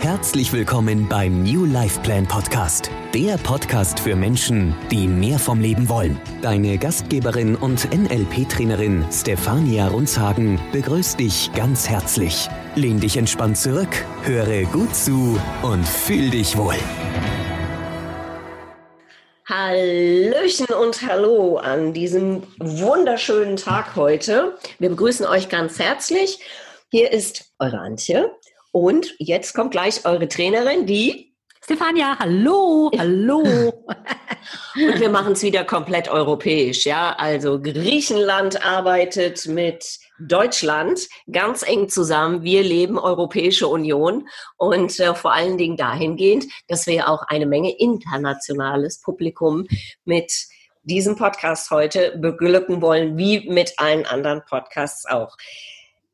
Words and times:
Herzlich 0.00 0.52
willkommen 0.52 1.08
beim 1.08 1.42
New 1.44 1.64
Life 1.64 2.00
Plan 2.00 2.26
Podcast, 2.26 2.90
der 3.14 3.38
Podcast 3.38 4.00
für 4.00 4.14
Menschen, 4.14 4.74
die 4.90 5.08
mehr 5.08 5.38
vom 5.38 5.60
Leben 5.60 5.88
wollen. 5.88 6.20
Deine 6.42 6.76
Gastgeberin 6.76 7.56
und 7.56 7.88
NLP-Trainerin 7.90 9.06
Stefania 9.10 9.88
Runzhagen 9.88 10.60
begrüßt 10.72 11.18
dich 11.18 11.50
ganz 11.54 11.88
herzlich. 11.88 12.48
Lehn 12.74 13.00
dich 13.00 13.16
entspannt 13.16 13.56
zurück, 13.56 13.88
höre 14.24 14.64
gut 14.64 14.94
zu 14.94 15.40
und 15.62 15.88
fühl 15.88 16.28
dich 16.28 16.56
wohl. 16.58 16.76
Hallöchen 19.48 20.66
und 20.66 21.00
Hallo 21.06 21.56
an 21.56 21.94
diesem 21.94 22.42
wunderschönen 22.58 23.56
Tag 23.56 23.96
heute. 23.96 24.58
Wir 24.78 24.90
begrüßen 24.90 25.24
euch 25.24 25.48
ganz 25.48 25.78
herzlich. 25.78 26.40
Hier 26.90 27.10
ist 27.10 27.52
eure 27.58 27.78
Antje 27.78 28.30
und 28.74 29.14
jetzt 29.18 29.54
kommt 29.54 29.70
gleich 29.70 30.04
eure 30.04 30.26
Trainerin, 30.26 30.84
die 30.84 31.32
Stefania, 31.62 32.18
hallo, 32.18 32.90
hallo. 32.98 33.38
und 34.74 35.00
wir 35.00 35.08
machen 35.08 35.34
es 35.34 35.42
wieder 35.42 35.64
komplett 35.64 36.08
europäisch, 36.08 36.84
ja. 36.84 37.14
Also 37.16 37.62
Griechenland 37.62 38.66
arbeitet 38.66 39.46
mit 39.46 40.00
Deutschland 40.18 41.08
ganz 41.30 41.62
eng 41.62 41.88
zusammen. 41.88 42.42
Wir 42.42 42.64
leben 42.64 42.98
Europäische 42.98 43.68
Union 43.68 44.28
und 44.56 44.98
äh, 44.98 45.14
vor 45.14 45.32
allen 45.32 45.56
Dingen 45.56 45.76
dahingehend, 45.76 46.44
dass 46.66 46.88
wir 46.88 47.08
auch 47.08 47.22
eine 47.28 47.46
Menge 47.46 47.78
internationales 47.78 49.00
Publikum 49.00 49.68
mit 50.04 50.32
diesem 50.82 51.14
Podcast 51.14 51.70
heute 51.70 52.18
beglücken 52.18 52.82
wollen, 52.82 53.16
wie 53.16 53.48
mit 53.48 53.74
allen 53.78 54.04
anderen 54.04 54.42
Podcasts 54.48 55.06
auch. 55.06 55.36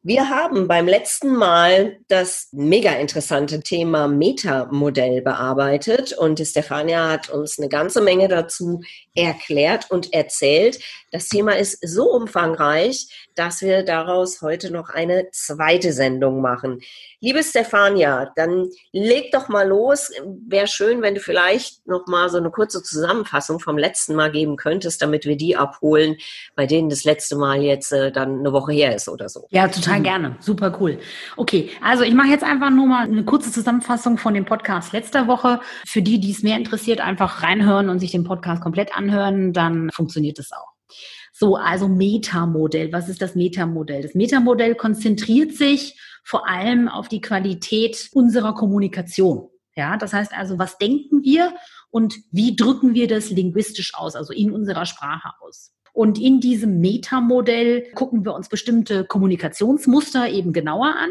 Wir 0.03 0.31
haben 0.31 0.67
beim 0.67 0.89
letzten 0.89 1.37
Mal 1.37 1.99
das 2.09 2.49
mega 2.53 2.93
interessante 2.93 3.61
Thema 3.61 4.09
Metamodell 4.09 5.21
bearbeitet 5.21 6.15
und 6.15 6.41
Stefania 6.41 7.11
hat 7.11 7.29
uns 7.29 7.59
eine 7.59 7.69
ganze 7.69 8.01
Menge 8.01 8.27
dazu 8.27 8.81
erklärt 9.15 9.91
und 9.91 10.15
erzählt. 10.15 10.79
Das 11.13 11.29
Thema 11.29 11.59
ist 11.59 11.87
so 11.87 12.05
umfangreich, 12.05 13.29
dass 13.35 13.61
wir 13.61 13.83
daraus 13.83 14.41
heute 14.41 14.73
noch 14.73 14.89
eine 14.89 15.29
zweite 15.33 15.93
Sendung 15.93 16.41
machen. 16.41 16.81
Liebe 17.21 17.43
Stefania, 17.43 18.33
dann 18.37 18.71
leg 18.93 19.33
doch 19.33 19.49
mal 19.49 19.69
los. 19.69 20.13
Wäre 20.47 20.67
schön, 20.67 21.03
wenn 21.03 21.17
du 21.17 21.21
vielleicht 21.21 21.87
noch 21.87 22.07
mal 22.07 22.31
so 22.31 22.39
eine 22.39 22.51
kurze 22.51 22.83
Zusammenfassung 22.83 23.61
vom 23.61 23.77
letzten 23.77 24.15
Mal 24.15 24.31
geben 24.31 24.57
könntest, 24.57 25.03
damit 25.03 25.27
wir 25.27 25.37
die 25.37 25.57
abholen, 25.57 26.17
bei 26.55 26.67
denen 26.67 26.89
das 26.89 27.05
letzte 27.05 27.37
Mal 27.37 27.61
jetzt 27.61 27.93
äh, 27.93 28.11
dann 28.13 28.39
eine 28.39 28.53
Woche 28.53 28.73
her 28.73 28.95
ist 28.95 29.09
oder 29.09 29.29
so. 29.29 29.47
Ja, 29.51 29.69
total 29.69 29.90
mhm. 29.99 30.05
gerne. 30.05 30.37
Super 30.41 30.77
cool. 30.81 30.99
Okay, 31.37 31.71
also 31.83 32.05
ich 32.05 32.15
mache 32.15 32.29
jetzt 32.29 32.45
einfach 32.45 32.71
nur 32.71 32.87
mal 32.87 33.05
eine 33.05 33.25
kurze 33.25 33.51
Zusammenfassung 33.51 34.17
von 34.17 34.35
dem 34.35 34.45
Podcast 34.45 34.93
letzter 34.93 35.27
Woche. 35.27 35.61
Für 35.87 36.03
die, 36.03 36.21
die 36.21 36.31
es 36.31 36.43
mehr 36.43 36.57
interessiert, 36.57 37.01
einfach 37.01 37.43
reinhören 37.43 37.89
und 37.89 37.99
sich 37.99 38.13
den 38.13 38.25
Podcast 38.25 38.63
komplett 38.63 38.97
anhören, 38.97 39.53
dann 39.53 39.91
funktioniert 39.91 40.39
es 40.39 40.53
auch. 40.53 40.73
So, 41.33 41.57
also 41.57 41.89
Metamodell. 41.89 42.93
Was 42.93 43.09
ist 43.09 43.23
das 43.23 43.35
Metamodell? 43.35 44.03
Das 44.03 44.15
Metamodell 44.15 44.75
konzentriert 44.75 45.53
sich 45.53 45.99
vor 46.23 46.49
allem 46.49 46.89
auf 46.89 47.09
die 47.09 47.21
Qualität 47.21 48.09
unserer 48.13 48.55
Kommunikation. 48.55 49.49
Ja, 49.77 49.97
das 49.97 50.13
heißt 50.13 50.33
also, 50.35 50.59
was 50.59 50.79
denken 50.79 51.23
wir 51.23 51.55
und 51.91 52.15
wie 52.31 52.57
drücken 52.57 52.95
wir 52.95 53.09
das 53.09 53.31
linguistisch 53.31 53.95
aus, 53.95 54.17
also 54.17 54.33
in 54.33 54.51
unserer 54.53 54.85
Sprache 54.85 55.31
aus? 55.41 55.73
Und 55.93 56.21
in 56.21 56.41
diesem 56.41 56.81
Metamodell 56.81 57.91
gucken 57.95 58.25
wir 58.25 58.35
uns 58.35 58.49
bestimmte 58.49 59.05
Kommunikationsmuster 59.05 60.29
eben 60.29 60.53
genauer 60.53 60.95
an. 60.97 61.11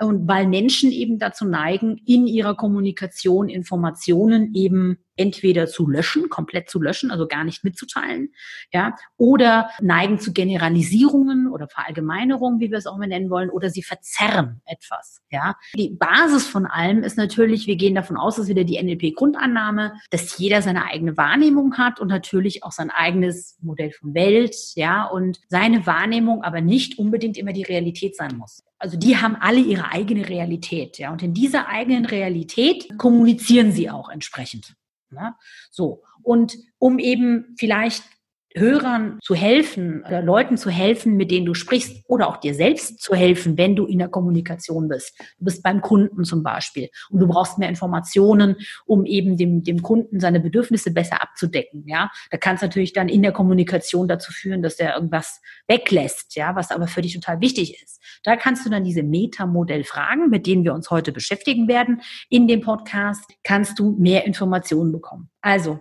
Und 0.00 0.26
weil 0.26 0.46
Menschen 0.46 0.90
eben 0.90 1.18
dazu 1.18 1.44
neigen, 1.44 1.98
in 2.06 2.26
ihrer 2.26 2.56
Kommunikation 2.56 3.48
Informationen 3.48 4.54
eben 4.54 4.98
entweder 5.16 5.66
zu 5.66 5.88
löschen, 5.88 6.28
komplett 6.28 6.70
zu 6.70 6.80
löschen, 6.80 7.10
also 7.10 7.26
gar 7.26 7.44
nicht 7.44 7.64
mitzuteilen, 7.64 8.32
ja, 8.72 8.96
oder 9.16 9.70
neigen 9.80 10.18
zu 10.18 10.32
Generalisierungen 10.32 11.48
oder 11.48 11.68
Verallgemeinerungen, 11.68 12.60
wie 12.60 12.70
wir 12.70 12.78
es 12.78 12.86
auch 12.86 12.98
mal 12.98 13.06
nennen 13.06 13.30
wollen, 13.30 13.50
oder 13.50 13.70
sie 13.70 13.82
verzerren 13.82 14.62
etwas, 14.64 15.22
ja. 15.30 15.56
Die 15.76 15.90
Basis 15.90 16.46
von 16.46 16.66
allem 16.66 17.02
ist 17.02 17.16
natürlich, 17.16 17.66
wir 17.66 17.76
gehen 17.76 17.94
davon 17.94 18.16
aus, 18.16 18.36
dass 18.36 18.48
wieder 18.48 18.64
die 18.64 18.82
NLP-Grundannahme, 18.82 19.94
dass 20.10 20.38
jeder 20.38 20.62
seine 20.62 20.84
eigene 20.86 21.16
Wahrnehmung 21.16 21.76
hat 21.76 22.00
und 22.00 22.08
natürlich 22.08 22.64
auch 22.64 22.72
sein 22.72 22.90
eigenes 22.90 23.58
Modell 23.60 23.92
von 23.92 24.14
Welt, 24.14 24.56
ja, 24.74 25.04
und 25.04 25.40
seine 25.48 25.86
Wahrnehmung 25.86 26.42
aber 26.42 26.60
nicht 26.60 26.98
unbedingt 26.98 27.36
immer 27.36 27.52
die 27.52 27.62
Realität 27.62 28.16
sein 28.16 28.36
muss. 28.36 28.62
Also 28.78 28.96
die 28.96 29.16
haben 29.16 29.36
alle 29.36 29.60
ihre 29.60 29.92
eigene 29.92 30.28
Realität, 30.28 30.98
ja. 30.98 31.12
Und 31.12 31.22
in 31.22 31.34
dieser 31.34 31.68
eigenen 31.68 32.04
Realität 32.04 32.88
kommunizieren 32.98 33.72
sie 33.72 33.90
auch 33.90 34.08
entsprechend. 34.08 34.74
Ja? 35.14 35.38
So. 35.70 36.02
Und 36.22 36.56
um 36.78 36.98
eben 36.98 37.54
vielleicht 37.58 38.04
Hörern 38.54 39.18
zu 39.22 39.34
helfen 39.34 40.04
oder 40.06 40.22
Leuten 40.22 40.56
zu 40.56 40.70
helfen, 40.70 41.16
mit 41.16 41.30
denen 41.30 41.46
du 41.46 41.54
sprichst 41.54 42.04
oder 42.06 42.28
auch 42.28 42.36
dir 42.38 42.54
selbst 42.54 43.00
zu 43.00 43.14
helfen, 43.14 43.56
wenn 43.56 43.76
du 43.76 43.86
in 43.86 43.98
der 43.98 44.08
Kommunikation 44.08 44.88
bist. 44.88 45.18
Du 45.38 45.44
bist 45.44 45.62
beim 45.62 45.80
Kunden 45.80 46.24
zum 46.24 46.42
Beispiel 46.42 46.88
und 47.10 47.20
du 47.20 47.26
brauchst 47.26 47.58
mehr 47.58 47.68
Informationen, 47.68 48.56
um 48.84 49.06
eben 49.06 49.36
dem, 49.36 49.62
dem 49.62 49.82
Kunden 49.82 50.20
seine 50.20 50.40
Bedürfnisse 50.40 50.92
besser 50.92 51.22
abzudecken. 51.22 51.84
Ja, 51.86 52.10
da 52.30 52.36
kann 52.36 52.56
es 52.56 52.62
natürlich 52.62 52.92
dann 52.92 53.08
in 53.08 53.22
der 53.22 53.32
Kommunikation 53.32 54.08
dazu 54.08 54.32
führen, 54.32 54.62
dass 54.62 54.76
der 54.76 54.94
irgendwas 54.94 55.40
weglässt, 55.66 56.36
ja, 56.36 56.54
was 56.54 56.70
aber 56.70 56.86
für 56.86 57.02
dich 57.02 57.14
total 57.14 57.40
wichtig 57.40 57.82
ist. 57.82 58.02
Da 58.22 58.36
kannst 58.36 58.66
du 58.66 58.70
dann 58.70 58.84
diese 58.84 59.02
Metamodell-Fragen, 59.02 60.28
mit 60.28 60.46
denen 60.46 60.64
wir 60.64 60.74
uns 60.74 60.90
heute 60.90 61.12
beschäftigen 61.12 61.68
werden, 61.68 62.02
in 62.28 62.46
dem 62.46 62.60
Podcast, 62.60 63.24
kannst 63.44 63.78
du 63.78 63.96
mehr 63.98 64.26
Informationen 64.26 64.92
bekommen. 64.92 65.30
Also, 65.40 65.80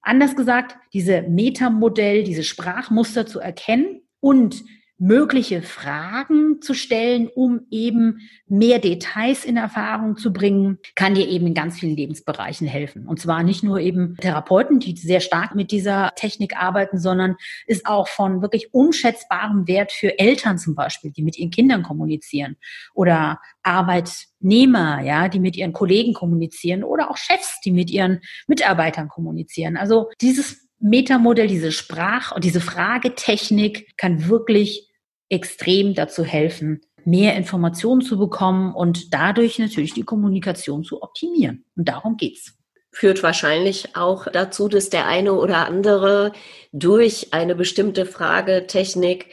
Anders 0.00 0.36
gesagt, 0.36 0.76
diese 0.92 1.22
Metamodell, 1.22 2.24
diese 2.24 2.44
Sprachmuster 2.44 3.26
zu 3.26 3.40
erkennen 3.40 4.02
und 4.20 4.64
mögliche 4.98 5.62
Fragen 5.62 6.60
zu 6.60 6.74
stellen, 6.74 7.28
um 7.32 7.60
eben 7.70 8.18
mehr 8.48 8.80
Details 8.80 9.44
in 9.44 9.56
Erfahrung 9.56 10.16
zu 10.16 10.32
bringen, 10.32 10.78
kann 10.96 11.14
dir 11.14 11.28
eben 11.28 11.46
in 11.46 11.54
ganz 11.54 11.78
vielen 11.78 11.96
Lebensbereichen 11.96 12.66
helfen. 12.66 13.06
Und 13.06 13.20
zwar 13.20 13.44
nicht 13.44 13.62
nur 13.62 13.78
eben 13.78 14.16
Therapeuten, 14.16 14.80
die 14.80 14.96
sehr 14.96 15.20
stark 15.20 15.54
mit 15.54 15.70
dieser 15.70 16.10
Technik 16.16 16.56
arbeiten, 16.56 16.98
sondern 16.98 17.36
ist 17.66 17.86
auch 17.86 18.08
von 18.08 18.42
wirklich 18.42 18.74
unschätzbarem 18.74 19.68
Wert 19.68 19.92
für 19.92 20.18
Eltern 20.18 20.58
zum 20.58 20.74
Beispiel, 20.74 21.12
die 21.12 21.22
mit 21.22 21.38
ihren 21.38 21.52
Kindern 21.52 21.84
kommunizieren 21.84 22.56
oder 22.92 23.40
Arbeitnehmer, 23.62 25.00
ja, 25.02 25.28
die 25.28 25.40
mit 25.40 25.56
ihren 25.56 25.72
Kollegen 25.72 26.12
kommunizieren 26.12 26.82
oder 26.82 27.10
auch 27.10 27.16
Chefs, 27.16 27.60
die 27.64 27.70
mit 27.70 27.90
ihren 27.90 28.20
Mitarbeitern 28.48 29.08
kommunizieren. 29.08 29.76
Also 29.76 30.10
dieses 30.20 30.68
Metamodell, 30.80 31.48
diese 31.48 31.72
Sprach- 31.72 32.32
und 32.32 32.44
diese 32.44 32.60
Fragetechnik 32.60 33.96
kann 33.96 34.28
wirklich 34.28 34.87
extrem 35.28 35.94
dazu 35.94 36.24
helfen, 36.24 36.80
mehr 37.04 37.36
Informationen 37.36 38.00
zu 38.00 38.18
bekommen 38.18 38.74
und 38.74 39.14
dadurch 39.14 39.58
natürlich 39.58 39.94
die 39.94 40.02
Kommunikation 40.02 40.84
zu 40.84 41.02
optimieren. 41.02 41.64
Und 41.76 41.88
darum 41.88 42.16
geht's 42.16 42.58
führt 42.98 43.22
wahrscheinlich 43.22 43.94
auch 43.94 44.26
dazu, 44.26 44.66
dass 44.66 44.90
der 44.90 45.06
eine 45.06 45.34
oder 45.34 45.66
andere 45.66 46.32
durch 46.72 47.32
eine 47.32 47.54
bestimmte 47.54 48.06
Fragetechnik 48.06 49.26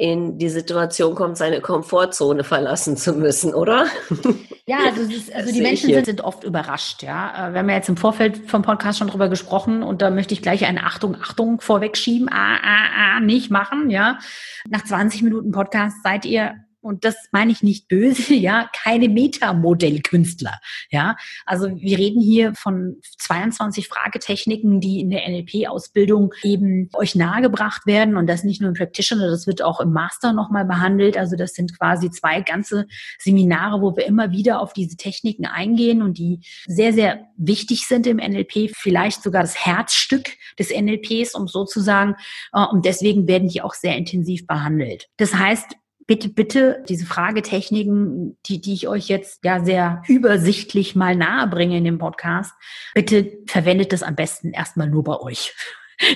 in 0.00 0.38
die 0.38 0.48
Situation 0.48 1.14
kommt, 1.14 1.36
seine 1.36 1.60
Komfortzone 1.60 2.42
verlassen 2.42 2.96
zu 2.96 3.12
müssen, 3.12 3.52
oder? 3.52 3.84
Ja, 4.64 4.78
also, 4.86 5.02
ist, 5.02 5.30
also 5.34 5.52
die 5.52 5.60
Menschen 5.60 5.92
sind, 5.92 6.06
sind, 6.06 6.20
oft 6.22 6.42
überrascht, 6.42 7.02
ja. 7.02 7.48
Äh, 7.48 7.52
wir 7.52 7.58
haben 7.58 7.68
ja 7.68 7.76
jetzt 7.76 7.90
im 7.90 7.98
Vorfeld 7.98 8.48
vom 8.50 8.62
Podcast 8.62 8.98
schon 8.98 9.08
drüber 9.08 9.28
gesprochen 9.28 9.82
und 9.82 10.00
da 10.00 10.08
möchte 10.08 10.32
ich 10.32 10.40
gleich 10.40 10.64
eine 10.64 10.84
Achtung, 10.84 11.16
Achtung 11.20 11.60
vorwegschieben. 11.60 12.30
Ah, 12.30 12.56
ah, 12.62 12.86
ah, 12.96 13.20
nicht 13.20 13.50
machen, 13.50 13.90
ja. 13.90 14.18
Nach 14.70 14.82
20 14.82 15.20
Minuten 15.20 15.52
Podcast 15.52 15.98
seid 16.02 16.24
ihr 16.24 16.54
und 16.80 17.04
das 17.04 17.16
meine 17.32 17.52
ich 17.52 17.62
nicht 17.62 17.88
böse, 17.88 18.34
ja, 18.34 18.70
keine 18.72 19.08
Metamodellkünstler, 19.08 20.60
ja. 20.90 21.16
Also 21.46 21.68
wir 21.68 21.98
reden 21.98 22.20
hier 22.20 22.54
von 22.54 22.96
22 23.18 23.88
Fragetechniken, 23.88 24.80
die 24.80 25.00
in 25.00 25.10
der 25.10 25.28
NLP-Ausbildung 25.28 26.32
eben 26.42 26.88
euch 26.94 27.14
nahegebracht 27.14 27.86
werden 27.86 28.16
und 28.16 28.26
das 28.26 28.44
nicht 28.44 28.60
nur 28.60 28.68
im 28.68 28.76
Practitioner, 28.76 29.30
das 29.30 29.46
wird 29.46 29.62
auch 29.62 29.80
im 29.80 29.92
Master 29.92 30.32
nochmal 30.32 30.64
behandelt. 30.64 31.16
Also 31.16 31.36
das 31.36 31.52
sind 31.52 31.76
quasi 31.78 32.10
zwei 32.10 32.40
ganze 32.40 32.86
Seminare, 33.18 33.80
wo 33.80 33.96
wir 33.96 34.06
immer 34.06 34.30
wieder 34.30 34.60
auf 34.60 34.72
diese 34.72 34.96
Techniken 34.96 35.46
eingehen 35.46 36.02
und 36.02 36.18
die 36.18 36.40
sehr, 36.66 36.92
sehr 36.92 37.26
wichtig 37.36 37.86
sind 37.86 38.06
im 38.06 38.18
NLP, 38.18 38.70
vielleicht 38.74 39.22
sogar 39.22 39.42
das 39.42 39.56
Herzstück 39.64 40.30
des 40.58 40.70
NLPs, 40.70 41.34
um 41.34 41.48
sozusagen, 41.48 42.16
äh, 42.52 42.64
und 42.64 42.84
deswegen 42.84 43.26
werden 43.26 43.48
die 43.48 43.62
auch 43.62 43.74
sehr 43.74 43.96
intensiv 43.96 44.46
behandelt. 44.46 45.08
Das 45.16 45.34
heißt, 45.34 45.76
bitte, 46.10 46.28
bitte 46.28 46.84
diese 46.88 47.06
Fragetechniken, 47.06 48.36
die, 48.46 48.60
die 48.60 48.72
ich 48.72 48.88
euch 48.88 49.06
jetzt 49.06 49.44
ja 49.44 49.64
sehr 49.64 50.02
übersichtlich 50.08 50.96
mal 50.96 51.14
nahe 51.14 51.46
bringe 51.46 51.78
in 51.78 51.84
dem 51.84 51.98
Podcast, 51.98 52.52
bitte 52.94 53.38
verwendet 53.46 53.92
das 53.92 54.02
am 54.02 54.16
besten 54.16 54.50
erstmal 54.50 54.90
nur 54.90 55.04
bei 55.04 55.16
euch. 55.20 55.54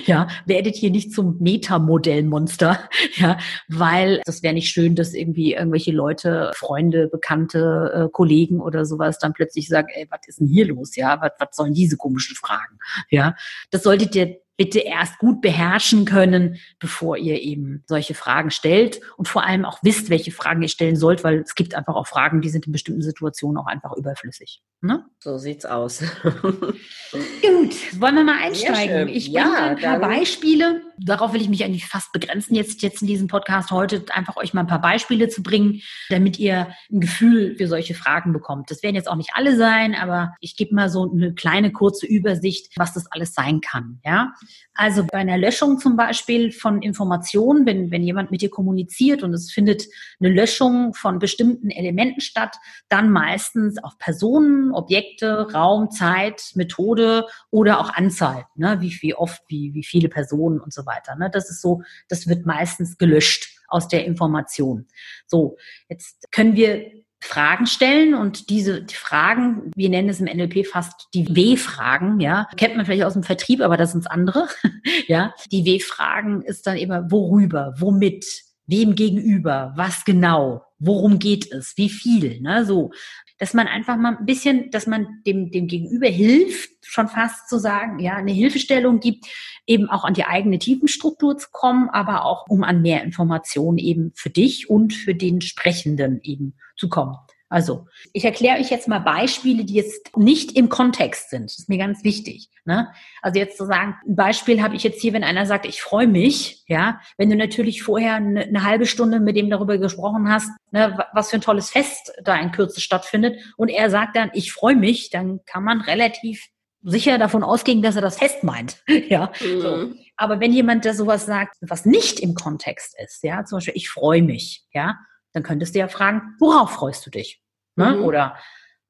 Ja, 0.07 0.25
werdet 0.47 0.75
hier 0.75 0.89
nicht 0.89 1.13
zum 1.13 1.37
Metamodellmonster, 1.41 2.89
ja, 3.17 3.37
weil 3.67 4.19
das 4.25 4.41
wäre 4.41 4.55
nicht 4.55 4.71
schön, 4.71 4.95
dass 4.95 5.13
irgendwie 5.13 5.53
irgendwelche 5.53 5.91
Leute, 5.91 6.53
Freunde, 6.55 7.07
Bekannte, 7.07 7.91
äh, 7.93 8.09
Kollegen 8.11 8.61
oder 8.61 8.85
sowas 8.85 9.19
dann 9.19 9.33
plötzlich 9.33 9.67
sagen, 9.67 9.89
ey, 9.93 10.07
was 10.09 10.21
ist 10.25 10.39
denn 10.39 10.47
hier 10.47 10.65
los, 10.65 10.95
ja, 10.95 11.21
was, 11.21 11.33
was 11.37 11.49
sollen 11.55 11.75
diese 11.75 11.97
komischen 11.97 12.35
Fragen, 12.35 12.79
ja. 13.11 13.35
Das 13.69 13.83
solltet 13.83 14.15
ihr 14.15 14.39
bitte 14.57 14.79
erst 14.79 15.17
gut 15.17 15.41
beherrschen 15.41 16.05
können, 16.05 16.57
bevor 16.79 17.17
ihr 17.17 17.41
eben 17.41 17.83
solche 17.87 18.13
Fragen 18.13 18.51
stellt 18.51 19.01
und 19.17 19.27
vor 19.27 19.43
allem 19.43 19.65
auch 19.65 19.79
wisst, 19.81 20.09
welche 20.09 20.31
Fragen 20.31 20.61
ihr 20.61 20.69
stellen 20.69 20.95
sollt, 20.95 21.23
weil 21.23 21.39
es 21.39 21.55
gibt 21.55 21.75
einfach 21.75 21.95
auch 21.95 22.07
Fragen, 22.07 22.41
die 22.41 22.49
sind 22.49 22.65
in 22.65 22.71
bestimmten 22.71 23.01
Situationen 23.01 23.57
auch 23.57 23.67
einfach 23.67 23.93
überflüssig. 23.93 24.61
Ne? 24.81 25.03
So 25.19 25.37
sieht's 25.37 25.65
aus. 25.65 26.03
Gut, 26.21 27.99
wollen 27.99 28.15
wir 28.15 28.23
mal 28.23 28.43
einsteigen? 28.43 29.09
Ich 29.09 29.31
bringe 29.31 29.45
ja, 29.45 29.65
ein 29.71 29.77
paar 29.77 29.99
Beispiele. 29.99 30.81
Darauf 30.97 31.33
will 31.33 31.41
ich 31.41 31.49
mich 31.49 31.63
eigentlich 31.63 31.87
fast 31.87 32.11
begrenzen, 32.11 32.55
jetzt, 32.55 32.81
jetzt 32.81 33.01
in 33.01 33.07
diesem 33.07 33.27
Podcast 33.27 33.71
heute 33.71 34.05
einfach 34.11 34.37
euch 34.37 34.53
mal 34.53 34.61
ein 34.61 34.67
paar 34.67 34.81
Beispiele 34.81 35.27
zu 35.27 35.43
bringen, 35.43 35.81
damit 36.09 36.39
ihr 36.39 36.69
ein 36.91 37.01
Gefühl 37.01 37.55
für 37.57 37.67
solche 37.67 37.93
Fragen 37.93 38.33
bekommt. 38.33 38.71
Das 38.71 38.83
werden 38.83 38.95
jetzt 38.95 39.09
auch 39.09 39.15
nicht 39.15 39.31
alle 39.33 39.57
sein, 39.57 39.95
aber 39.95 40.33
ich 40.39 40.55
gebe 40.55 40.73
mal 40.73 40.89
so 40.89 41.11
eine 41.11 41.33
kleine 41.33 41.71
kurze 41.71 42.05
Übersicht, 42.05 42.73
was 42.77 42.93
das 42.93 43.11
alles 43.11 43.33
sein 43.33 43.61
kann. 43.61 43.99
Ja, 44.05 44.33
also 44.73 45.05
bei 45.09 45.19
einer 45.19 45.37
Löschung 45.37 45.79
zum 45.79 45.95
Beispiel 45.95 46.51
von 46.51 46.81
Informationen, 46.81 47.65
wenn, 47.65 47.91
wenn 47.91 48.03
jemand 48.03 48.31
mit 48.31 48.41
dir 48.41 48.49
kommuniziert 48.49 49.23
und 49.23 49.33
es 49.33 49.51
findet 49.51 49.85
eine 50.19 50.29
Löschung 50.29 50.93
von 50.93 51.19
bestimmten 51.19 51.69
Elementen 51.69 52.21
statt, 52.21 52.57
dann 52.89 53.09
meistens 53.09 53.81
auf 53.83 53.97
Personen, 53.97 54.71
Objekte, 54.71 55.51
Raum, 55.53 55.91
Zeit, 55.91 56.51
Methode 56.55 57.25
oder 57.51 57.79
auch 57.79 57.93
Anzahl, 57.93 58.45
ne? 58.55 58.77
wie, 58.81 58.97
wie 59.01 59.15
oft, 59.15 59.41
wie, 59.47 59.73
wie 59.73 59.83
viele 59.83 60.09
Personen 60.09 60.59
und 60.59 60.73
so 60.73 60.84
weiter. 60.85 61.15
Ne? 61.15 61.29
Das 61.31 61.49
ist 61.49 61.61
so, 61.61 61.83
das 62.09 62.27
wird 62.27 62.45
meistens 62.45 62.97
gelöscht 62.97 63.59
aus 63.67 63.87
der 63.87 64.05
Information. 64.05 64.87
So, 65.27 65.57
jetzt 65.89 66.31
können 66.31 66.55
wir 66.55 66.91
Fragen 67.25 67.65
stellen 67.65 68.13
und 68.13 68.49
diese 68.49 68.83
die 68.83 68.95
Fragen, 68.95 69.71
wir 69.75 69.89
nennen 69.89 70.09
es 70.09 70.19
im 70.19 70.27
NLP 70.27 70.67
fast 70.67 71.07
die 71.13 71.27
W-Fragen, 71.35 72.19
ja, 72.19 72.47
kennt 72.55 72.75
man 72.75 72.85
vielleicht 72.85 73.03
aus 73.03 73.13
dem 73.13 73.23
Vertrieb, 73.23 73.61
aber 73.61 73.77
das 73.77 73.93
sind 73.93 74.09
andere, 74.11 74.47
ja. 75.07 75.33
Die 75.51 75.65
W-Fragen 75.65 76.43
ist 76.43 76.67
dann 76.67 76.77
immer 76.77 77.09
worüber, 77.09 77.73
womit, 77.77 78.25
wem 78.67 78.95
gegenüber, 78.95 79.73
was 79.75 80.05
genau, 80.05 80.65
worum 80.77 81.17
geht 81.17 81.51
es, 81.51 81.73
wie 81.77 81.89
viel, 81.89 82.41
ne, 82.41 82.65
so. 82.65 82.91
Dass 83.37 83.53
man 83.53 83.67
einfach 83.67 83.97
mal 83.97 84.17
ein 84.17 84.25
bisschen, 84.25 84.71
dass 84.71 84.87
man 84.87 85.21
dem, 85.25 85.51
dem 85.51 85.67
Gegenüber 85.67 86.07
hilft, 86.07 86.71
schon 86.81 87.07
fast 87.07 87.49
zu 87.49 87.57
sagen, 87.57 87.99
ja, 87.99 88.15
eine 88.15 88.31
Hilfestellung 88.31 88.99
gibt, 88.99 89.25
eben 89.67 89.89
auch 89.89 90.05
an 90.05 90.13
die 90.13 90.25
eigene 90.25 90.59
Tiefenstruktur 90.59 91.37
zu 91.37 91.49
kommen, 91.51 91.89
aber 91.89 92.25
auch 92.25 92.47
um 92.47 92.63
an 92.63 92.81
mehr 92.81 93.03
Informationen 93.03 93.77
eben 93.77 94.11
für 94.15 94.29
dich 94.29 94.69
und 94.69 94.93
für 94.93 95.15
den 95.15 95.41
Sprechenden 95.41 96.21
eben 96.21 96.55
zu 96.77 96.87
kommen. 96.87 97.17
Also, 97.55 97.87
ich 98.11 98.25
erkläre 98.25 98.59
euch 98.59 98.69
jetzt 98.69 98.89
mal 98.89 98.99
Beispiele, 98.99 99.63
die 99.63 99.75
jetzt 99.75 100.17
nicht 100.17 100.57
im 100.57 100.67
Kontext 100.67 101.29
sind. 101.29 101.45
Das 101.45 101.57
ist 101.57 101.69
mir 101.69 101.77
ganz 101.77 102.03
wichtig. 102.03 102.49
Ne? 102.65 102.91
Also 103.21 103.39
jetzt 103.39 103.55
zu 103.55 103.65
sagen, 103.65 103.95
ein 104.05 104.17
Beispiel 104.17 104.61
habe 104.61 104.75
ich 104.75 104.83
jetzt 104.83 104.99
hier, 104.99 105.13
wenn 105.13 105.23
einer 105.23 105.45
sagt, 105.45 105.65
ich 105.65 105.81
freue 105.81 106.05
mich, 106.05 106.65
ja, 106.67 106.99
wenn 107.17 107.29
du 107.29 107.37
natürlich 107.37 107.81
vorher 107.81 108.15
eine, 108.15 108.41
eine 108.41 108.65
halbe 108.65 108.85
Stunde 108.85 109.21
mit 109.21 109.37
dem 109.37 109.49
darüber 109.49 109.77
gesprochen 109.77 110.29
hast, 110.29 110.49
ne, 110.71 110.99
was 111.13 111.29
für 111.29 111.37
ein 111.37 111.41
tolles 111.41 111.69
Fest 111.69 112.11
da 112.25 112.35
in 112.35 112.51
Kürze 112.51 112.81
stattfindet, 112.81 113.39
und 113.55 113.69
er 113.69 113.89
sagt 113.89 114.17
dann, 114.17 114.31
ich 114.33 114.51
freue 114.51 114.75
mich, 114.75 115.09
dann 115.09 115.39
kann 115.45 115.63
man 115.63 115.79
relativ 115.79 116.45
sicher 116.83 117.17
davon 117.17 117.41
ausgehen, 117.41 117.81
dass 117.81 117.95
er 117.95 118.01
das 118.01 118.17
Fest 118.17 118.43
meint. 118.43 118.83
ja. 119.07 119.31
Mhm. 119.39 119.61
So. 119.61 119.93
Aber 120.17 120.41
wenn 120.41 120.51
jemand 120.51 120.83
da 120.83 120.93
sowas 120.93 121.25
sagt, 121.25 121.55
was 121.61 121.85
nicht 121.85 122.19
im 122.19 122.35
Kontext 122.35 122.99
ist, 123.01 123.23
ja, 123.23 123.45
zum 123.45 123.59
Beispiel, 123.59 123.77
ich 123.77 123.87
freue 123.87 124.23
mich, 124.23 124.65
ja, 124.73 124.97
dann 125.31 125.43
könntest 125.43 125.73
du 125.73 125.79
ja 125.79 125.87
fragen, 125.87 126.35
worauf 126.39 126.71
freust 126.71 127.05
du 127.05 127.11
dich? 127.11 127.41
Ne? 127.75 127.95
Mhm. 127.95 128.03
Oder 128.03 128.37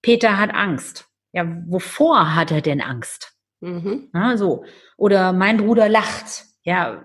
Peter 0.02 0.38
hat 0.38 0.54
Angst. 0.54 1.08
Ja, 1.32 1.46
wovor 1.68 2.36
hat 2.36 2.52
er 2.52 2.62
denn 2.62 2.82
Angst? 2.82 3.34
Mhm. 3.62 4.10
Na, 4.14 4.38
so. 4.38 4.64
Oder 4.98 5.34
mein 5.34 5.58
Bruder 5.58 5.90
lacht. 5.90 6.46
Ja, 6.64 7.04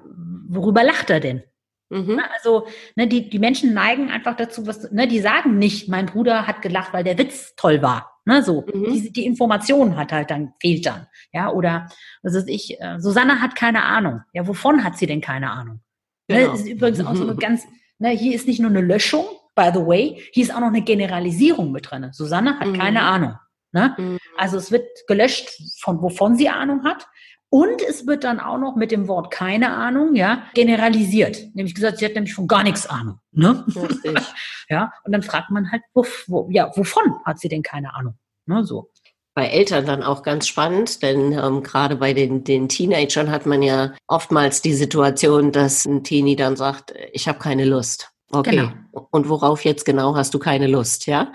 worüber 0.49 0.85
lacht 0.85 1.11
er 1.11 1.21
denn? 1.21 1.43
Mhm. 1.89 2.21
Also, 2.37 2.67
ne, 2.95 3.09
die, 3.09 3.29
die 3.29 3.41
Menschen 3.41 3.75
neigen 3.75 4.11
einfach 4.11 4.37
dazu, 4.37 4.67
was, 4.67 4.93
ne, 4.93 5.09
die 5.09 5.21
sagen 5.21 5.59
nicht, 5.59 5.89
mein 5.89 6.07
Bruder 6.07 6.47
hat 6.47 6.63
gelacht, 6.63 6.93
weil 6.93 7.03
der 7.03 7.19
Witz 7.19 7.55
toll 7.57 7.83
war. 7.83 8.21
Ne, 8.25 8.43
so. 8.43 8.65
Mhm. 8.73 8.93
Die, 8.93 9.13
die 9.13 9.27
Information 9.27 9.97
hat 9.97 10.13
halt 10.13 10.31
dann, 10.31 10.53
fehlt 10.61 10.87
dann. 10.87 11.09
Ja, 11.33 11.51
oder, 11.51 11.89
was 12.23 12.35
ist 12.35 12.49
ich, 12.49 12.81
äh, 12.81 13.01
Susanne 13.01 13.41
hat 13.41 13.57
keine 13.57 13.83
Ahnung. 13.83 14.21
Ja, 14.33 14.47
wovon 14.47 14.85
hat 14.85 14.97
sie 14.97 15.07
denn 15.07 15.21
keine 15.21 15.51
Ahnung? 15.51 15.81
Ne, 16.29 16.39
genau. 16.39 16.53
Ne, 16.53 16.59
ist 16.59 16.69
übrigens 16.69 17.05
auch 17.05 17.17
so 17.17 17.25
eine 17.25 17.35
ganz, 17.41 17.67
Ne, 18.01 18.09
hier 18.09 18.35
ist 18.35 18.47
nicht 18.47 18.61
nur 18.61 18.71
eine 18.71 18.81
Löschung, 18.81 19.27
by 19.55 19.71
the 19.73 19.81
way, 19.81 20.23
hier 20.33 20.45
ist 20.45 20.55
auch 20.55 20.61
noch 20.61 20.69
eine 20.69 20.83
Generalisierung 20.83 21.73
mit 21.73 21.91
drin. 21.91 22.11
Susanne 22.13 22.59
hat 22.59 22.69
mhm. 22.69 22.79
keine 22.79 23.03
Ahnung. 23.03 23.35
Ne? 23.73 23.95
Mhm. 23.99 24.19
Also 24.37 24.57
es 24.57 24.73
wird 24.73 24.87
gelöscht, 25.07 25.51
von 25.81 26.03
wovon 26.03 26.37
sie 26.37 26.49
Ahnung 26.49 26.85
hat. 26.85 27.07
Und 27.53 27.83
es 27.83 28.07
wird 28.07 28.23
dann 28.23 28.39
auch 28.39 28.59
noch 28.59 28.77
mit 28.77 28.93
dem 28.93 29.09
Wort 29.09 29.33
keine 29.33 29.73
Ahnung, 29.73 30.15
ja, 30.15 30.45
generalisiert. 30.55 31.53
Nämlich 31.55 31.75
gesagt, 31.75 31.99
sie 31.99 32.05
hat 32.05 32.15
nämlich 32.15 32.33
von 32.33 32.47
gar 32.47 32.63
nichts 32.63 32.87
Ahnung. 32.87 33.19
Ne? 33.33 33.65
ja, 34.69 34.93
und 35.05 35.11
dann 35.11 35.23
fragt 35.23 35.51
man 35.51 35.73
halt, 35.73 35.83
wo, 35.93 36.07
wo, 36.29 36.49
ja, 36.53 36.71
wovon 36.77 37.17
hat 37.25 37.41
sie 37.41 37.49
denn 37.49 37.65
keine 37.65 37.93
Ahnung? 37.95 38.15
Ne, 38.47 38.65
so 38.65 38.89
bei 39.35 39.47
Eltern 39.47 39.87
dann 39.87 40.03
auch 40.03 40.23
ganz 40.23 40.49
spannend, 40.49 41.03
denn 41.03 41.33
ähm, 41.33 41.63
gerade 41.63 41.97
bei 41.97 42.13
den, 42.13 42.45
den 42.45 42.69
Teenagern 42.69 43.31
hat 43.31 43.47
man 43.47 43.63
ja 43.63 43.95
oftmals 44.07 44.61
die 44.61 44.75
Situation, 44.75 45.53
dass 45.53 45.87
ein 45.87 46.05
Teenie 46.05 46.37
dann 46.37 46.57
sagt, 46.57 46.93
ich 47.13 47.29
habe 47.29 47.39
keine 47.39 47.65
Lust. 47.65 48.10
Okay. 48.33 48.51
Genau. 48.51 48.71
Und 49.11 49.29
worauf 49.29 49.65
jetzt 49.65 49.85
genau 49.85 50.15
hast 50.15 50.35
du 50.35 50.39
keine 50.39 50.69
Lust, 50.69 51.07
ja? 51.07 51.33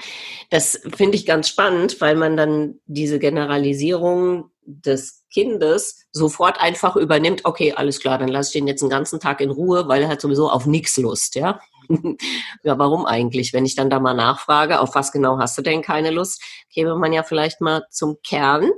Das 0.50 0.80
finde 0.96 1.18
ich 1.18 1.26
ganz 1.26 1.50
spannend, 1.50 2.00
weil 2.00 2.16
man 2.16 2.38
dann 2.38 2.76
diese 2.86 3.20
Generalisierung 3.20 4.50
des 4.66 5.26
Kindes 5.32 6.08
sofort 6.12 6.60
einfach 6.62 6.96
übernimmt, 6.96 7.44
okay, 7.44 7.74
alles 7.74 8.00
klar, 8.00 8.18
dann 8.18 8.30
lasse 8.30 8.50
ich 8.50 8.54
den 8.54 8.68
jetzt 8.68 8.82
einen 8.82 8.90
ganzen 8.90 9.20
Tag 9.20 9.42
in 9.42 9.52
Ruhe, 9.52 9.88
weil 9.90 10.04
er 10.04 10.08
hat 10.08 10.22
sowieso 10.22 10.50
auf 10.50 10.66
nichts 10.66 10.98
Lust, 10.98 11.36
ja? 11.36 11.60
ja, 12.64 12.80
warum 12.80 13.06
eigentlich? 13.06 13.52
Wenn 13.52 13.66
ich 13.66 13.76
dann 13.76 13.90
da 13.90 14.00
mal 14.00 14.14
nachfrage, 14.14 14.80
auf 14.80 14.96
was 14.96 15.12
genau 15.12 15.38
hast 15.38 15.58
du 15.58 15.62
denn 15.62 15.82
keine 15.82 16.12
Lust, 16.12 16.42
käme 16.74 16.96
man 16.96 17.12
ja 17.12 17.24
vielleicht 17.24 17.60
mal 17.60 17.84
zum 17.92 18.18
Kern 18.24 18.72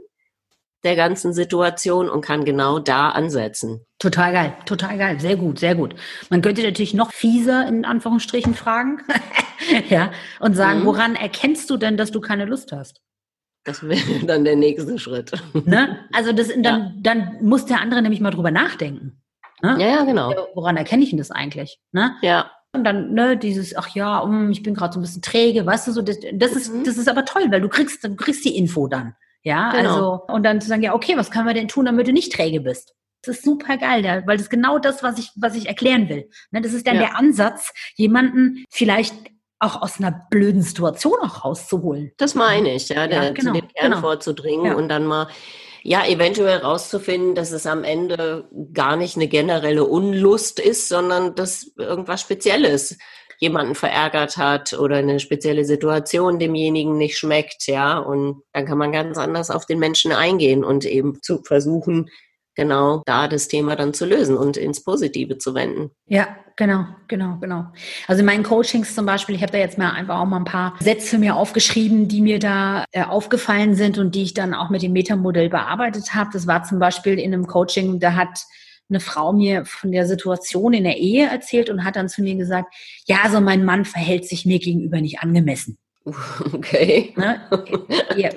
der 0.84 0.96
ganzen 0.96 1.34
Situation 1.34 2.10
und 2.10 2.22
kann 2.22 2.46
genau 2.46 2.79
da 2.79 3.10
ansetzen. 3.10 3.86
Total 4.00 4.31
geil, 4.31 4.53
total 4.65 4.98
geil, 4.98 5.19
sehr 5.19 5.36
gut, 5.36 5.60
sehr 5.60 5.75
gut. 5.75 5.96
Man 6.29 6.41
könnte 6.41 6.63
natürlich 6.63 6.93
noch 6.93 7.12
fieser 7.12 7.67
in 7.67 7.84
Anführungsstrichen 7.84 8.53
fragen, 8.53 9.00
ja, 9.89 10.12
und 10.39 10.55
sagen, 10.55 10.81
mhm. 10.81 10.86
woran 10.86 11.15
erkennst 11.15 11.69
du 11.69 11.77
denn, 11.77 11.98
dass 11.98 12.12
du 12.12 12.22
keine 12.22 12.46
Lust 12.46 12.72
hast? 12.72 13.01
Das 13.63 13.84
wäre 13.84 14.00
dann 14.25 14.46
der 14.46 14.55
nächste 14.55 14.98
Schritt. 14.98 15.31
Ne? 15.65 16.00
Also 16.13 16.31
das, 16.31 16.48
dann, 16.57 16.63
ja. 16.63 16.91
dann 16.98 17.38
muss 17.41 17.65
der 17.65 17.81
andere 17.81 18.01
nämlich 18.01 18.22
mal 18.22 18.31
drüber 18.31 18.51
nachdenken. 18.51 19.22
Ne? 19.62 19.77
Ja, 19.79 19.88
ja, 19.88 20.03
genau. 20.03 20.34
Woran 20.53 20.77
erkenne 20.77 21.03
ich 21.03 21.10
denn 21.10 21.17
das 21.17 21.31
eigentlich? 21.31 21.79
Ne? 21.91 22.15
Ja. 22.22 22.51
Und 22.72 22.84
dann, 22.84 23.13
ne, 23.13 23.38
dieses, 23.38 23.75
ach 23.75 23.89
ja, 23.96 24.19
um, 24.19 24.51
ich 24.51 24.62
bin 24.62 24.75
gerade 24.75 24.93
so 24.93 25.00
ein 25.00 25.01
bisschen 25.01 25.22
träge, 25.22 25.65
weißt 25.65 25.88
du, 25.88 25.91
so, 25.91 26.01
das, 26.01 26.19
das 26.34 26.51
ist, 26.51 26.74
mhm. 26.74 26.84
das 26.84 26.98
ist 26.98 27.10
aber 27.10 27.25
toll, 27.25 27.48
weil 27.50 27.62
du 27.62 27.69
kriegst, 27.69 28.03
du 28.03 28.15
kriegst 28.15 28.46
die 28.46 28.55
Info 28.55 28.88
dann. 28.88 29.15
Ja, 29.44 29.72
genau. 29.72 29.89
also, 29.89 30.24
und 30.27 30.44
dann 30.44 30.62
zu 30.62 30.67
sagen, 30.67 30.82
ja, 30.82 30.94
okay, 30.94 31.15
was 31.15 31.32
können 31.32 31.48
wir 31.48 31.53
denn 31.53 31.67
tun, 31.67 31.86
damit 31.86 32.08
du 32.08 32.13
nicht 32.13 32.34
träge 32.34 32.62
bist? 32.62 32.94
Das 33.24 33.38
ist 33.38 33.46
super 33.46 33.77
geil, 33.77 34.03
weil 34.25 34.38
das 34.38 34.44
ist 34.44 34.50
genau 34.50 34.79
das, 34.79 35.03
was 35.03 35.17
ich, 35.17 35.32
was 35.36 35.56
ich 35.56 35.67
erklären 35.67 36.08
will. 36.10 36.29
Ne, 36.51 36.62
das 36.62 36.74
ist 36.74 36.88
dann 36.88 36.96
ja. 36.96 37.01
der 37.01 37.17
Ansatz, 37.17 37.74
jemanden 37.96 38.65
vielleicht 38.70 39.15
auch 39.60 39.82
aus 39.82 40.00
einer 40.00 40.27
blöden 40.29 40.62
Situation 40.62 41.17
auch 41.22 41.44
rauszuholen. 41.44 42.12
Das 42.17 42.36
meine 42.36 42.75
ich, 42.75 42.89
ja, 42.89 43.08
der, 43.08 43.24
ja 43.24 43.32
genau, 43.32 43.53
zu 43.53 43.60
dem 43.60 43.67
Kern 43.70 43.91
genau. 43.91 44.01
vorzudringen 44.01 44.65
ja. 44.65 44.75
und 44.75 44.88
dann 44.89 45.06
mal 45.06 45.27
ja, 45.84 46.06
eventuell 46.06 46.58
rauszufinden, 46.58 47.34
dass 47.34 47.51
es 47.51 47.65
am 47.65 47.84
Ende 47.84 48.50
gar 48.74 48.98
nicht 48.98 49.15
eine 49.15 49.27
generelle 49.27 49.86
Unlust 49.86 50.60
ist, 50.60 50.89
sondern 50.89 51.34
dass 51.34 51.72
irgendwas 51.77 52.22
Spezielles 52.22 52.98
jemanden 53.39 53.75
verärgert 53.75 54.38
hat 54.38 54.74
oder 54.74 54.98
eine 54.98 55.20
spezielle 55.20 55.65
Situation 55.65 56.39
demjenigen 56.39 56.98
nicht 56.98 57.17
schmeckt, 57.17 57.67
ja. 57.67 57.98
Und 57.98 58.41
dann 58.53 58.65
kann 58.65 58.77
man 58.77 58.91
ganz 58.91 59.17
anders 59.17 59.51
auf 59.51 59.65
den 59.65 59.79
Menschen 59.79 60.12
eingehen 60.12 60.63
und 60.63 60.86
eben 60.86 61.20
zu 61.22 61.44
versuchen, 61.44 62.10
genau 62.58 63.03
da 63.06 63.27
das 63.27 63.48
Thema 63.48 63.75
dann 63.75 63.94
zu 63.94 64.06
lösen 64.06 64.36
und 64.36 64.58
ins 64.58 64.84
Positive 64.84 65.38
zu 65.38 65.53
wenden. 65.53 65.91
Ja, 66.08 66.27
genau, 66.58 66.86
genau, 67.08 67.38
genau. 67.39 67.67
Also 68.08 68.22
in 68.22 68.25
meinen 68.25 68.44
Coachings 68.44 68.96
zum 68.96 69.06
Beispiel, 69.06 69.36
ich 69.36 69.44
habe 69.44 69.51
da 69.51 69.60
jetzt 69.60 69.77
mal 69.77 69.91
einfach 69.91 70.20
auch 70.20 70.25
mal 70.25 70.38
ein 70.38 70.46
paar 70.46 70.75
Sätze 70.79 71.20
mir 71.20 71.36
aufgeschrieben, 71.36 72.08
die 72.08 72.22
mir 72.22 72.39
da 72.39 72.84
äh, 72.91 73.03
aufgefallen 73.03 73.75
sind 73.75 74.00
und 74.00 74.15
die 74.15 74.24
ich 74.24 74.34
dann 74.34 74.53
auch 74.53 74.70
mit 74.70 74.82
dem 74.82 74.91
Metamodell 74.91 75.50
bearbeitet 75.50 76.15
habe. 76.15 76.32
Das 76.34 76.48
war 76.48 76.63
zum 76.63 76.79
Beispiel 76.79 77.20
in 77.20 77.34
einem 77.34 77.46
Coaching, 77.46 78.00
da 78.00 78.15
hat 78.15 78.46
eine 78.89 79.00
Frau 79.00 79.34
mir 79.34 79.65
von 79.65 79.91
der 79.91 80.06
Situation 80.06 80.74
in 80.74 80.84
der 80.84 80.98
Ehe 80.98 81.27
erzählt 81.27 81.70
und 81.70 81.84
hat 81.84 81.96
dann 81.96 82.10
zu 82.10 82.22
mir 82.22 82.36
gesagt, 82.36 82.74
ja, 83.06 83.17
also 83.24 83.41
mein 83.41 83.65
Mann 83.65 83.86
verhält 83.86 84.27
sich 84.27 84.46
mir 84.46 84.60
gegenüber 84.60 85.01
nicht 85.01 85.20
angemessen. 85.20 85.77
Okay. 86.53 87.13
Ne? 87.17 87.41
Ja, 88.15 88.29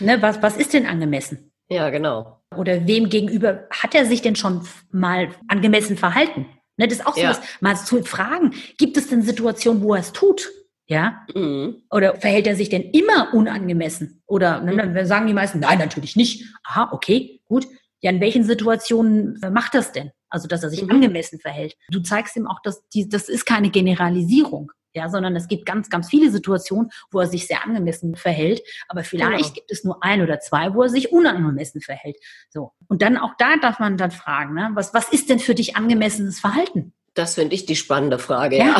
ne, 0.00 0.20
was, 0.20 0.42
was 0.42 0.56
ist 0.56 0.72
denn 0.72 0.86
angemessen? 0.86 1.52
Ja, 1.68 1.88
genau. 1.90 2.40
Oder 2.56 2.86
wem 2.86 3.08
gegenüber 3.08 3.66
hat 3.70 3.94
er 3.94 4.04
sich 4.06 4.22
denn 4.22 4.34
schon 4.34 4.66
mal 4.90 5.28
angemessen 5.46 5.96
verhalten? 5.96 6.46
Ne, 6.76 6.88
das 6.88 6.98
ist 6.98 7.06
auch 7.06 7.14
so 7.14 7.20
Ja. 7.22 7.30
was, 7.30 7.40
mal 7.60 7.76
zu 7.76 8.02
fragen, 8.02 8.54
gibt 8.76 8.96
es 8.96 9.08
denn 9.08 9.22
Situationen, 9.22 9.82
wo 9.82 9.94
er 9.94 10.00
es 10.00 10.12
tut? 10.12 10.50
Ja? 10.88 11.24
Mhm. 11.34 11.82
Oder 11.90 12.16
verhält 12.16 12.46
er 12.48 12.56
sich 12.56 12.68
denn 12.68 12.90
immer 12.90 13.32
unangemessen? 13.32 14.22
Oder 14.26 14.60
ne, 14.60 14.76
dann 14.76 15.06
sagen 15.06 15.26
die 15.28 15.32
meisten, 15.32 15.60
nein, 15.60 15.78
natürlich 15.78 16.16
nicht. 16.16 16.44
Aha, 16.64 16.90
okay, 16.92 17.40
gut. 17.46 17.66
Ja, 18.02 18.10
in 18.10 18.20
welchen 18.20 18.44
Situationen 18.44 19.40
äh, 19.42 19.50
macht 19.50 19.74
das 19.74 19.92
denn? 19.92 20.10
Also, 20.28 20.48
dass 20.48 20.62
er 20.62 20.70
sich 20.70 20.82
Mhm. 20.82 20.90
angemessen 20.90 21.38
verhält. 21.40 21.76
Du 21.90 22.00
zeigst 22.00 22.36
ihm 22.36 22.46
auch, 22.46 22.60
dass 22.62 22.86
die, 22.88 23.08
das 23.08 23.28
ist 23.28 23.46
keine 23.46 23.70
Generalisierung. 23.70 24.72
Ja, 24.94 25.08
sondern 25.08 25.34
es 25.36 25.48
gibt 25.48 25.64
ganz, 25.64 25.88
ganz 25.88 26.10
viele 26.10 26.30
Situationen, 26.30 26.90
wo 27.10 27.20
er 27.20 27.26
sich 27.26 27.46
sehr 27.46 27.64
angemessen 27.64 28.14
verhält. 28.14 28.60
Aber 28.88 29.04
vielleicht 29.04 29.44
Genau. 29.44 29.54
gibt 29.54 29.70
es 29.72 29.84
nur 29.84 30.02
ein 30.04 30.20
oder 30.20 30.38
zwei, 30.40 30.74
wo 30.74 30.82
er 30.82 30.90
sich 30.90 31.10
unangemessen 31.12 31.80
verhält. 31.80 32.16
So. 32.50 32.72
Und 32.88 33.00
dann 33.00 33.16
auch 33.16 33.32
da 33.38 33.56
darf 33.56 33.78
man 33.78 33.96
dann 33.96 34.10
fragen, 34.10 34.52
ne, 34.54 34.68
was, 34.74 34.92
was 34.92 35.08
ist 35.10 35.30
denn 35.30 35.38
für 35.38 35.54
dich 35.54 35.76
angemessenes 35.76 36.40
Verhalten? 36.40 36.92
Das 37.14 37.36
finde 37.36 37.54
ich 37.54 37.64
die 37.64 37.76
spannende 37.76 38.18
Frage, 38.18 38.58
Ja. 38.58 38.76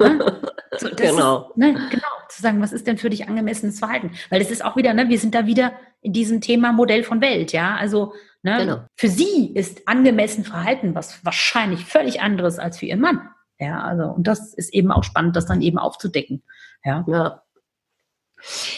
ja. 0.00 0.30
So, 0.78 0.88
Genau. 0.96 1.50
Ist, 1.50 1.56
ne, 1.58 1.74
genau. 1.90 2.06
Zu 2.30 2.40
sagen, 2.42 2.62
was 2.62 2.72
ist 2.72 2.86
denn 2.86 2.96
für 2.96 3.10
dich 3.10 3.28
angemessenes 3.28 3.80
Verhalten? 3.80 4.12
Weil 4.30 4.40
das 4.40 4.50
ist 4.50 4.64
auch 4.64 4.76
wieder, 4.76 4.94
ne, 4.94 5.08
wir 5.10 5.18
sind 5.18 5.34
da 5.34 5.44
wieder 5.46 5.72
in 6.00 6.14
diesem 6.14 6.40
Thema 6.40 6.72
Modell 6.72 7.04
von 7.04 7.20
Welt, 7.20 7.52
ja. 7.52 7.76
Also, 7.76 8.14
ne, 8.42 8.58
Genau. 8.58 8.84
für 8.96 9.08
sie 9.08 9.52
ist 9.54 9.86
angemessen 9.86 10.44
Verhalten 10.44 10.94
was 10.94 11.24
wahrscheinlich 11.24 11.84
völlig 11.84 12.20
anderes 12.20 12.58
als 12.58 12.78
für 12.78 12.86
ihren 12.86 13.00
Mann. 13.00 13.28
Ja, 13.58 13.82
also, 13.82 14.04
und 14.04 14.26
das 14.26 14.54
ist 14.54 14.72
eben 14.72 14.90
auch 14.90 15.04
spannend, 15.04 15.36
das 15.36 15.46
dann 15.46 15.60
eben 15.60 15.78
aufzudecken. 15.78 16.42
Ja. 16.82 17.04
Ja. 17.06 17.42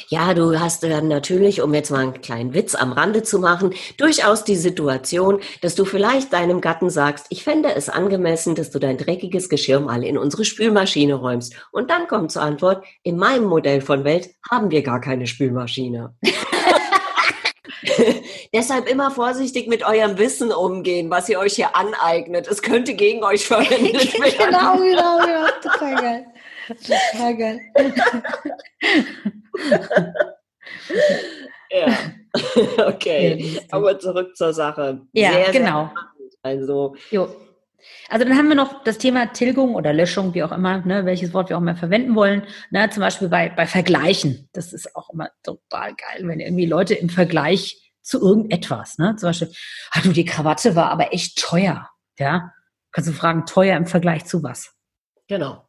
Ja, 0.09 0.35
du 0.35 0.59
hast 0.59 0.83
dann 0.83 1.07
natürlich, 1.07 1.63
um 1.63 1.73
jetzt 1.73 1.91
mal 1.91 2.01
einen 2.01 2.21
kleinen 2.21 2.53
Witz 2.53 2.75
am 2.75 2.91
Rande 2.91 3.23
zu 3.23 3.39
machen, 3.39 3.73
durchaus 3.97 4.43
die 4.43 4.57
Situation, 4.57 5.41
dass 5.61 5.77
du 5.77 5.85
vielleicht 5.85 6.33
deinem 6.33 6.61
Gatten 6.61 6.91
sagst, 6.91 7.27
ich 7.29 7.45
fände 7.45 7.73
es 7.73 7.89
angemessen, 7.89 8.57
dass 8.57 8.71
du 8.71 8.81
dein 8.81 8.99
dreckiges 8.99 9.49
Geschirr 9.49 9.79
mal 9.79 10.03
in 10.03 10.19
unsere 10.19 10.45
Spülmaschine 10.45 11.15
räumst. 11.15 11.55
Und 11.71 11.91
dann 11.91 12.09
kommt 12.09 12.33
zur 12.33 12.43
Antwort, 12.43 12.85
in 13.05 13.17
meinem 13.17 13.45
Modell 13.45 13.81
von 13.81 14.03
Welt 14.03 14.31
haben 14.51 14.73
wir 14.73 14.83
gar 14.83 15.01
keine 15.01 15.29
Spülmaschine. 15.29 16.17
Deshalb 18.55 18.87
immer 18.89 19.11
vorsichtig 19.11 19.67
mit 19.69 19.85
eurem 19.87 20.19
Wissen 20.19 20.53
umgehen, 20.53 21.11
was 21.11 21.29
ihr 21.29 21.39
euch 21.39 21.55
hier 21.55 21.75
aneignet. 21.75 22.47
Es 22.47 22.61
könnte 22.63 22.95
gegen 22.95 23.25
euch 23.25 23.47
verwendet 23.47 24.13
werden. 24.21 24.35
genau, 24.39 24.77
genau, 24.77 25.19
genau. 25.19 25.47
Total 25.63 25.95
geil. 25.97 26.27
Total 27.13 27.37
geil. 27.37 27.61
Ja. 31.71 31.87
Okay. 32.87 33.35
Ja. 33.37 33.61
Aber 33.73 33.99
zurück 33.99 34.35
zur 34.37 34.53
Sache. 34.55 35.03
Ja, 35.13 35.33
Sehr, 35.33 35.45
sehr 35.45 35.53
genau. 35.53 35.91
spannend. 35.91 36.35
Also, 36.43 36.97
Jo. 37.11 37.29
Also 38.09 38.25
dann 38.25 38.37
haben 38.39 38.49
wir 38.49 38.55
noch 38.55 38.85
das 38.85 38.97
Thema 38.99 39.27
Tilgung 39.33 39.75
oder 39.75 39.93
Löschung, 39.93 40.33
wie 40.35 40.43
auch 40.43 40.53
immer, 40.53 40.79
ne, 40.87 41.05
welches 41.05 41.35
Wort 41.35 41.49
wir 41.51 41.57
auch 41.57 41.61
immer 41.61 41.77
verwenden 41.77 42.15
wollen. 42.15 42.45
Ne, 42.71 42.89
zum 42.91 43.01
Beispiel 43.01 43.29
bei, 43.29 43.49
bei 43.51 43.67
Vergleichen. 43.67 44.49
Das 44.53 44.73
ist 44.73 44.95
auch 44.97 45.11
immer 45.11 45.29
total 45.43 45.95
geil, 45.95 46.23
wenn 46.27 46.41
irgendwie 46.41 46.67
Leute 46.67 46.95
im 46.95 47.09
Vergleich 47.11 47.82
zu 48.03 48.21
irgendetwas, 48.21 48.99
ne, 48.99 49.17
zum 49.17 49.29
Beispiel, 49.29 49.53
ah 49.93 50.01
du, 50.03 50.13
die 50.13 50.25
Krawatte 50.25 50.75
war 50.77 50.91
aber 50.91 51.13
echt 51.13 51.39
teuer. 51.39 51.89
Ja, 52.19 52.53
kannst 52.93 53.09
du 53.09 53.15
fragen, 53.15 53.47
teuer 53.47 53.77
im 53.77 53.87
Vergleich 53.87 54.25
zu 54.27 54.43
was? 54.43 54.75
genau. 55.29 55.67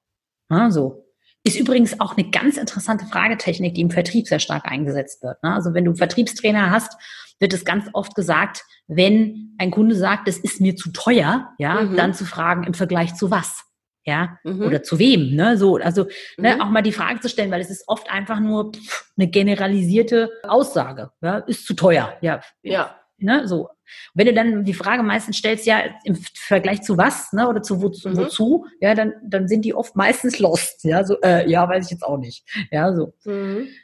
Ne, 0.49 0.71
so. 0.71 0.99
Ist 1.45 1.59
übrigens 1.59 1.99
auch 1.99 2.15
eine 2.17 2.29
ganz 2.29 2.57
interessante 2.57 3.05
Fragetechnik, 3.05 3.75
die 3.75 3.81
im 3.81 3.91
Vertrieb 3.91 4.27
sehr 4.27 4.39
stark 4.39 4.65
eingesetzt 4.65 5.21
wird. 5.23 5.41
Ne? 5.43 5.53
Also 5.53 5.73
wenn 5.73 5.83
du 5.85 5.91
einen 5.91 5.97
Vertriebstrainer 5.97 6.69
hast, 6.71 6.95
wird 7.39 7.53
es 7.53 7.65
ganz 7.65 7.89
oft 7.93 8.15
gesagt, 8.15 8.63
wenn 8.87 9.53
ein 9.57 9.71
Kunde 9.71 9.95
sagt, 9.95 10.27
es 10.29 10.37
ist 10.37 10.61
mir 10.61 10.75
zu 10.75 10.91
teuer, 10.91 11.53
ja, 11.57 11.81
Mhm. 11.81 11.95
dann 11.97 12.13
zu 12.13 12.25
fragen 12.25 12.63
im 12.63 12.73
Vergleich 12.73 13.15
zu 13.15 13.29
was, 13.31 13.63
ja, 14.05 14.37
Mhm. 14.43 14.61
oder 14.65 14.83
zu 14.83 14.99
wem, 14.99 15.35
ne, 15.35 15.57
so, 15.57 15.77
also 15.77 16.05
ne, 16.37 16.55
Mhm. 16.55 16.61
auch 16.61 16.69
mal 16.69 16.81
die 16.81 16.91
Frage 16.91 17.19
zu 17.21 17.29
stellen, 17.29 17.51
weil 17.51 17.61
es 17.61 17.69
ist 17.69 17.83
oft 17.87 18.11
einfach 18.11 18.39
nur 18.39 18.71
pff, 18.73 19.11
eine 19.17 19.27
generalisierte 19.27 20.29
Aussage, 20.43 21.11
ja, 21.21 21.37
ist 21.39 21.65
zu 21.65 21.73
teuer, 21.73 22.17
ja, 22.21 22.41
Ja. 22.63 22.95
ne, 23.17 23.47
so. 23.47 23.69
Wenn 24.15 24.25
du 24.25 24.33
dann 24.33 24.65
die 24.65 24.73
Frage 24.73 25.03
meistens 25.03 25.37
stellst, 25.37 25.65
ja, 25.67 25.81
im 26.03 26.15
Vergleich 26.33 26.81
zu 26.81 26.97
was, 26.97 27.31
ne, 27.31 27.47
oder 27.47 27.61
zu 27.61 27.81
wozu, 27.81 28.09
Mhm. 28.09 28.17
wozu, 28.17 28.65
ja, 28.81 28.95
dann, 28.95 29.13
dann 29.23 29.47
sind 29.47 29.63
die 29.65 29.73
oft 29.75 29.95
meistens 29.95 30.39
lost, 30.39 30.83
ja, 30.83 31.03
so, 31.03 31.21
äh, 31.21 31.47
ja, 31.49 31.67
weiß 31.69 31.85
ich 31.85 31.91
jetzt 31.91 32.03
auch 32.03 32.17
nicht, 32.17 32.43
ja, 32.71 32.93
so. 32.93 33.13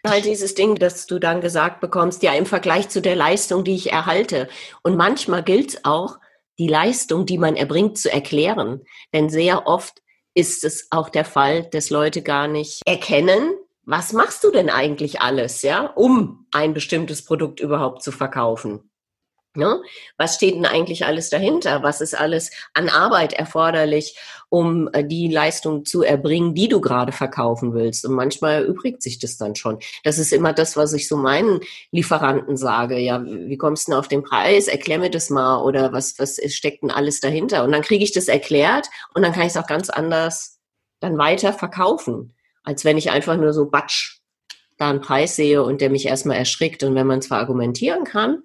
Halt 0.05 0.25
dieses 0.25 0.55
Ding, 0.55 0.75
dass 0.75 1.05
du 1.05 1.19
dann 1.19 1.41
gesagt 1.41 1.79
bekommst, 1.79 2.23
ja, 2.23 2.33
im 2.33 2.45
Vergleich 2.45 2.89
zu 2.89 3.01
der 3.01 3.15
Leistung, 3.15 3.63
die 3.63 3.75
ich 3.75 3.91
erhalte. 3.91 4.47
Und 4.83 4.95
manchmal 4.97 5.43
gilt 5.43 5.69
es 5.69 5.85
auch, 5.85 6.17
die 6.57 6.67
Leistung, 6.67 7.25
die 7.25 7.37
man 7.37 7.55
erbringt, 7.55 7.97
zu 7.97 8.11
erklären. 8.11 8.81
Denn 9.13 9.29
sehr 9.29 9.65
oft 9.67 10.01
ist 10.39 10.63
es 10.63 10.87
auch 10.89 11.09
der 11.09 11.25
Fall, 11.25 11.63
dass 11.71 11.89
Leute 11.89 12.21
gar 12.21 12.47
nicht 12.47 12.81
erkennen, 12.85 13.55
was 13.83 14.13
machst 14.13 14.43
du 14.45 14.51
denn 14.51 14.69
eigentlich 14.69 15.19
alles, 15.19 15.63
ja, 15.63 15.87
um 15.87 16.47
ein 16.51 16.73
bestimmtes 16.73 17.25
Produkt 17.25 17.59
überhaupt 17.59 18.03
zu 18.03 18.13
verkaufen. 18.13 18.88
Ne? 19.55 19.81
Was 20.17 20.35
steht 20.35 20.53
denn 20.55 20.67
eigentlich 20.67 21.05
alles 21.07 21.31
dahinter? 21.31 21.81
Was 21.81 22.01
ist 22.01 22.17
alles 22.17 22.51
an 22.75 22.87
Arbeit 22.87 23.33
erforderlich, 23.33 24.15
um 24.49 24.87
äh, 24.93 25.03
die 25.03 25.27
Leistung 25.27 25.85
zu 25.85 26.03
erbringen, 26.03 26.53
die 26.53 26.67
du 26.67 26.79
gerade 26.79 27.11
verkaufen 27.11 27.73
willst? 27.73 28.05
Und 28.05 28.13
manchmal 28.13 28.63
übrigt 28.63 29.01
sich 29.01 29.17
das 29.17 29.37
dann 29.37 29.55
schon. 29.55 29.79
Das 30.03 30.19
ist 30.19 30.33
immer 30.33 30.53
das, 30.53 30.77
was 30.77 30.93
ich 30.93 31.07
so 31.07 31.17
meinen 31.17 31.61
Lieferanten 31.89 32.57
sage. 32.57 32.99
Ja, 32.99 33.25
wie 33.25 33.57
kommst 33.57 33.87
du 33.87 33.91
denn 33.91 33.99
auf 33.99 34.07
den 34.07 34.21
Preis? 34.21 34.67
Erklär 34.67 34.99
mir 34.99 35.09
das 35.09 35.31
mal. 35.31 35.63
Oder 35.63 35.91
was, 35.93 36.19
was 36.19 36.39
steckt 36.53 36.83
denn 36.83 36.91
alles 36.91 37.19
dahinter? 37.19 37.63
Und 37.63 37.71
dann 37.71 37.81
kriege 37.81 38.03
ich 38.03 38.11
das 38.11 38.27
erklärt 38.27 38.87
und 39.15 39.23
dann 39.23 39.33
kann 39.33 39.47
ich 39.47 39.55
es 39.55 39.57
auch 39.57 39.67
ganz 39.67 39.89
anders 39.89 40.59
dann 40.99 41.17
weiter 41.17 41.53
verkaufen, 41.53 42.33
als 42.63 42.85
wenn 42.85 42.99
ich 42.99 43.09
einfach 43.09 43.35
nur 43.35 43.53
so 43.53 43.69
batsch 43.69 44.19
da 44.77 44.91
einen 44.91 45.01
Preis 45.01 45.35
sehe 45.35 45.63
und 45.63 45.81
der 45.81 45.89
mich 45.89 46.05
erstmal 46.05 46.37
erschrickt. 46.37 46.83
Und 46.83 46.93
wenn 46.93 47.07
man 47.07 47.23
zwar 47.23 47.39
argumentieren 47.39 48.03
kann, 48.03 48.43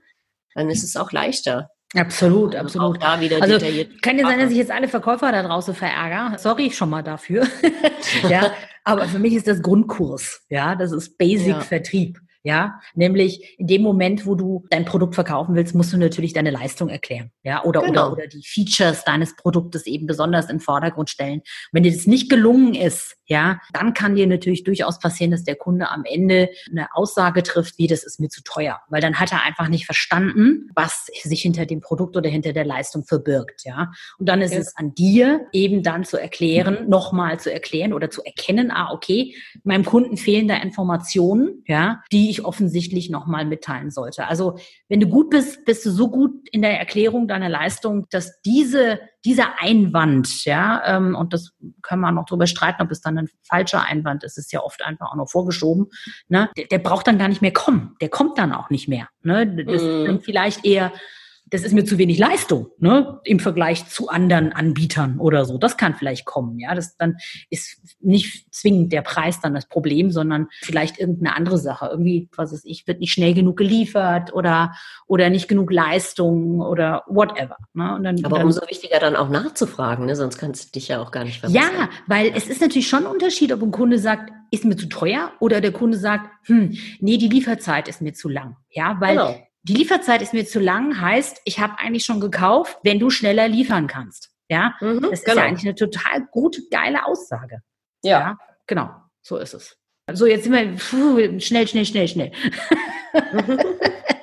dann 0.54 0.70
ist 0.70 0.82
es 0.84 0.96
auch 0.96 1.12
leichter. 1.12 1.70
Absolut, 1.96 2.54
Und 2.54 2.61
absolut. 2.61 2.96
Auch 2.96 3.00
da 3.00 3.20
wieder 3.20 3.40
Also 3.40 3.54
detailliert. 3.54 4.02
kann 4.02 4.18
ja 4.18 4.26
sein, 4.26 4.40
dass 4.40 4.50
ich 4.50 4.56
jetzt 4.56 4.70
alle 4.73 4.88
Verkäufer 4.88 5.30
da 5.30 5.42
draußen 5.42 5.75
verärgere. 5.75 6.38
Sorry 6.38 6.70
schon 6.73 6.90
mal 6.90 7.02
dafür. 7.02 7.46
ja, 8.28 8.52
aber 8.82 9.06
für 9.06 9.18
mich 9.20 9.34
ist 9.34 9.46
das 9.46 9.62
Grundkurs. 9.62 10.42
Ja, 10.49 10.75
das 10.75 10.90
ist 10.92 11.16
Basic. 11.18 11.62
Vertrieb. 11.62 12.18
Ja, 12.46 12.78
nämlich 12.94 13.58
in 13.58 13.66
dem 13.66 13.80
Moment, 13.80 14.26
wo 14.26 14.34
du 14.34 14.64
dein 14.68 14.84
Produkt 14.84 15.14
verkaufen 15.14 15.54
willst, 15.54 15.74
musst 15.74 15.94
du 15.94 15.96
natürlich 15.96 16.34
deine 16.34 16.50
Leistung 16.50 16.90
erklären. 16.90 17.30
Ja, 17.42 17.64
oder, 17.64 17.80
Genau. 17.80 18.08
oder, 18.08 18.12
oder 18.12 18.26
die 18.26 18.42
Features 18.44 19.02
deines 19.04 19.34
Produktes 19.34 19.86
eben 19.86 20.06
besonders 20.06 20.44
in 20.50 20.56
den 20.58 20.60
Vordergrund 20.60 21.08
stellen. 21.08 21.40
Wenn 21.72 21.84
dir 21.84 21.92
das 21.92 22.06
nicht 22.06 22.28
gelungen 22.28 22.74
ist, 22.74 23.16
ja, 23.26 23.58
dann 23.72 23.94
kann 23.94 24.14
dir 24.14 24.26
natürlich 24.26 24.62
durchaus 24.62 24.98
passieren, 24.98 25.30
dass 25.30 25.44
der 25.44 25.56
Kunde 25.56 25.88
am 25.90 26.04
Ende 26.04 26.50
eine 26.70 26.94
Aussage 26.94 27.42
trifft, 27.42 27.78
wie 27.78 27.86
das 27.86 28.04
ist 28.04 28.20
mir 28.20 28.28
zu 28.28 28.42
teuer. 28.44 28.80
Weil 28.90 29.00
dann 29.00 29.18
hat 29.18 29.32
er 29.32 29.42
einfach 29.42 29.68
nicht 29.68 29.86
verstanden, 29.86 30.68
was 30.74 31.06
sich 31.22 31.40
hinter 31.40 31.64
dem 31.64 31.80
Produkt 31.80 32.14
oder 32.14 32.28
hinter 32.28 32.52
der 32.52 32.66
Leistung 32.66 33.04
verbirgt, 33.04 33.62
ja. 33.64 33.90
Und 34.18 34.28
dann 34.28 34.42
ist 34.42 34.52
Ja. 34.52 34.58
es 34.58 34.76
an 34.76 34.94
dir, 34.94 35.46
eben 35.52 35.82
dann 35.82 36.04
zu 36.04 36.20
erklären, 36.20 36.90
nochmal 36.90 37.40
zu 37.40 37.50
erklären 37.50 37.94
oder 37.94 38.10
zu 38.10 38.22
erkennen, 38.22 38.70
ah, 38.70 38.92
okay, 38.92 39.34
meinem 39.62 39.86
Kunden 39.86 40.18
fehlen 40.18 40.46
da 40.46 40.56
Informationen, 40.56 41.62
ja, 41.66 42.02
die 42.12 42.33
ich 42.34 42.44
offensichtlich 42.44 43.10
nochmal 43.10 43.44
mitteilen 43.44 43.90
sollte. 43.90 44.26
Also, 44.26 44.58
wenn 44.88 45.00
du 45.00 45.06
gut 45.08 45.30
bist, 45.30 45.64
bist 45.64 45.86
du 45.86 45.90
so 45.90 46.10
gut 46.10 46.48
in 46.50 46.62
der 46.62 46.78
Erklärung 46.78 47.28
deiner 47.28 47.48
Leistung, 47.48 48.06
dass 48.10 48.40
diese, 48.42 49.00
dieser 49.24 49.60
Einwand, 49.60 50.44
ja, 50.44 50.82
ähm, 50.84 51.14
und 51.14 51.32
das 51.32 51.52
können 51.82 52.02
wir 52.02 52.12
noch 52.12 52.26
drüber 52.26 52.46
streiten, 52.46 52.82
ob 52.82 52.90
es 52.90 53.00
dann 53.00 53.18
ein 53.18 53.28
falscher 53.48 53.82
Einwand 53.82 54.24
ist, 54.24 54.36
ist 54.36 54.52
ja 54.52 54.60
oft 54.60 54.82
einfach 54.84 55.12
auch 55.12 55.16
noch 55.16 55.30
vorgeschoben, 55.30 55.86
ne, 56.28 56.50
der, 56.56 56.66
der 56.66 56.78
braucht 56.78 57.06
dann 57.06 57.18
gar 57.18 57.28
nicht 57.28 57.42
mehr 57.42 57.52
kommen. 57.52 57.96
Der 58.00 58.08
kommt 58.08 58.36
dann 58.38 58.52
auch 58.52 58.70
nicht 58.70 58.88
mehr, 58.88 59.08
ne, 59.22 59.46
das 59.64 59.82
ist 59.82 59.84
Mhm. 59.84 60.04
dann 60.06 60.20
vielleicht 60.20 60.64
eher, 60.64 60.92
das 61.46 61.62
ist 61.62 61.72
mir 61.72 61.84
zu 61.84 61.98
wenig 61.98 62.18
Leistung, 62.18 62.68
ne, 62.78 63.20
im 63.24 63.38
Vergleich 63.38 63.86
zu 63.88 64.08
anderen 64.08 64.52
Anbietern 64.52 65.18
oder 65.18 65.44
so. 65.44 65.58
Das 65.58 65.76
kann 65.76 65.94
vielleicht 65.94 66.24
kommen, 66.24 66.58
ja. 66.58 66.74
Das 66.74 66.96
dann 66.96 67.16
ist 67.50 67.80
nicht 68.00 68.52
zwingend 68.52 68.92
der 68.92 69.02
Preis 69.02 69.40
dann 69.40 69.54
das 69.54 69.66
Problem, 69.66 70.10
sondern 70.10 70.48
vielleicht 70.62 70.98
irgendeine 70.98 71.36
andere 71.36 71.58
Sache. 71.58 71.88
Irgendwie, 71.90 72.28
was 72.36 72.52
weiß 72.52 72.62
ich, 72.64 72.86
wird 72.86 73.00
nicht 73.00 73.12
schnell 73.12 73.34
genug 73.34 73.56
geliefert 73.58 74.32
oder, 74.32 74.74
oder 75.06 75.28
nicht 75.28 75.46
genug 75.46 75.70
Leistung 75.70 76.60
oder 76.60 77.04
whatever. 77.06 77.58
Ne? 77.74 77.94
Und 77.94 78.04
dann, 78.04 78.24
Aber 78.24 78.38
dann, 78.38 78.46
umso 78.46 78.62
wichtiger 78.68 78.98
dann 78.98 79.14
auch 79.14 79.28
nachzufragen, 79.28 80.06
ne? 80.06 80.16
sonst 80.16 80.38
kannst 80.38 80.68
du 80.68 80.78
dich 80.78 80.88
ja 80.88 81.02
auch 81.02 81.10
gar 81.10 81.24
nicht 81.24 81.40
verbessern. 81.40 81.72
ja, 81.78 81.88
weil 82.06 82.32
es 82.34 82.48
ist 82.48 82.62
natürlich 82.62 82.88
schon 82.88 83.04
ein 83.04 83.12
Unterschied, 83.12 83.52
ob 83.52 83.62
ein 83.62 83.70
Kunde 83.70 83.98
sagt, 83.98 84.32
ist 84.50 84.64
mir 84.64 84.76
zu 84.76 84.88
teuer 84.88 85.32
oder 85.40 85.60
der 85.60 85.72
Kunde 85.72 85.98
sagt, 85.98 86.30
hm, 86.44 86.76
nee, 87.00 87.18
die 87.18 87.28
Lieferzeit 87.28 87.88
ist 87.88 88.00
mir 88.00 88.14
zu 88.14 88.28
lang. 88.28 88.56
Ja, 88.70 88.96
weil 89.00 89.16
Genau. 89.16 89.36
Die 89.64 89.75
Lieferzeit 89.75 90.23
ist 90.23 90.35
mir 90.35 90.47
zu 90.47 90.61
lang, 90.61 91.00
heißt, 91.00 91.40
ich 91.44 91.59
habe 91.59 91.78
eigentlich 91.78 92.04
schon 92.04 92.21
gekauft, 92.21 92.78
wenn 92.83 92.99
du 92.99 93.11
schneller 93.11 93.49
liefern 93.49 93.87
kannst. 93.87 94.30
Ja, 94.49 94.75
mhm, 94.80 95.00
das 95.02 95.21
ist 95.21 95.25
genau. 95.25 95.38
ja 95.38 95.44
eigentlich 95.44 95.66
eine 95.66 95.75
total 95.75 96.26
gute, 96.30 96.62
geile 96.71 97.06
Aussage. 97.06 97.61
Ja. 98.02 98.21
ja. 98.21 98.38
Genau, 98.66 98.90
so 99.23 99.38
ist 99.38 99.54
es. 99.54 99.76
So, 100.12 100.26
jetzt 100.26 100.44
sind 100.44 100.52
wir 100.52 100.76
pfuh, 100.76 101.40
schnell, 101.40 101.66
schnell, 101.66 101.87
schnell, 101.87 102.09
schnell. 102.09 102.33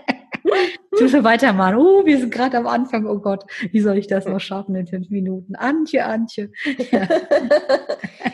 Muss 1.01 1.24
weitermachen. 1.24 1.77
Uh, 1.77 2.05
wir 2.05 2.20
sind 2.20 2.31
gerade 2.31 2.58
am 2.58 2.67
Anfang. 2.67 3.05
Oh 3.05 3.20
Gott, 3.20 3.43
wie 3.72 3.79
soll 3.79 3.98
ich 3.98 4.08
das 4.08 4.25
noch 4.25 4.39
schaffen 4.39 4.75
in 4.75 4.88
fünf 4.88 5.10
Minuten? 5.10 5.55
Antje, 5.55 6.05
Antje. 6.05 6.51
Ja. 6.91 7.08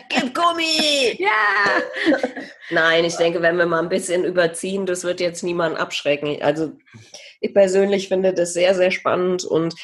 Gib 0.08 0.34
Gummi! 0.34 1.18
Ja! 1.18 1.82
Nein, 2.70 3.04
ich 3.04 3.16
denke, 3.16 3.42
wenn 3.42 3.56
wir 3.56 3.66
mal 3.66 3.80
ein 3.82 3.88
bisschen 3.88 4.24
überziehen, 4.24 4.86
das 4.86 5.04
wird 5.04 5.20
jetzt 5.20 5.42
niemand 5.42 5.78
abschrecken. 5.78 6.38
Also 6.42 6.72
ich 7.40 7.54
persönlich 7.54 8.08
finde 8.08 8.34
das 8.34 8.52
sehr, 8.52 8.74
sehr 8.74 8.90
spannend 8.90 9.44
und 9.44 9.74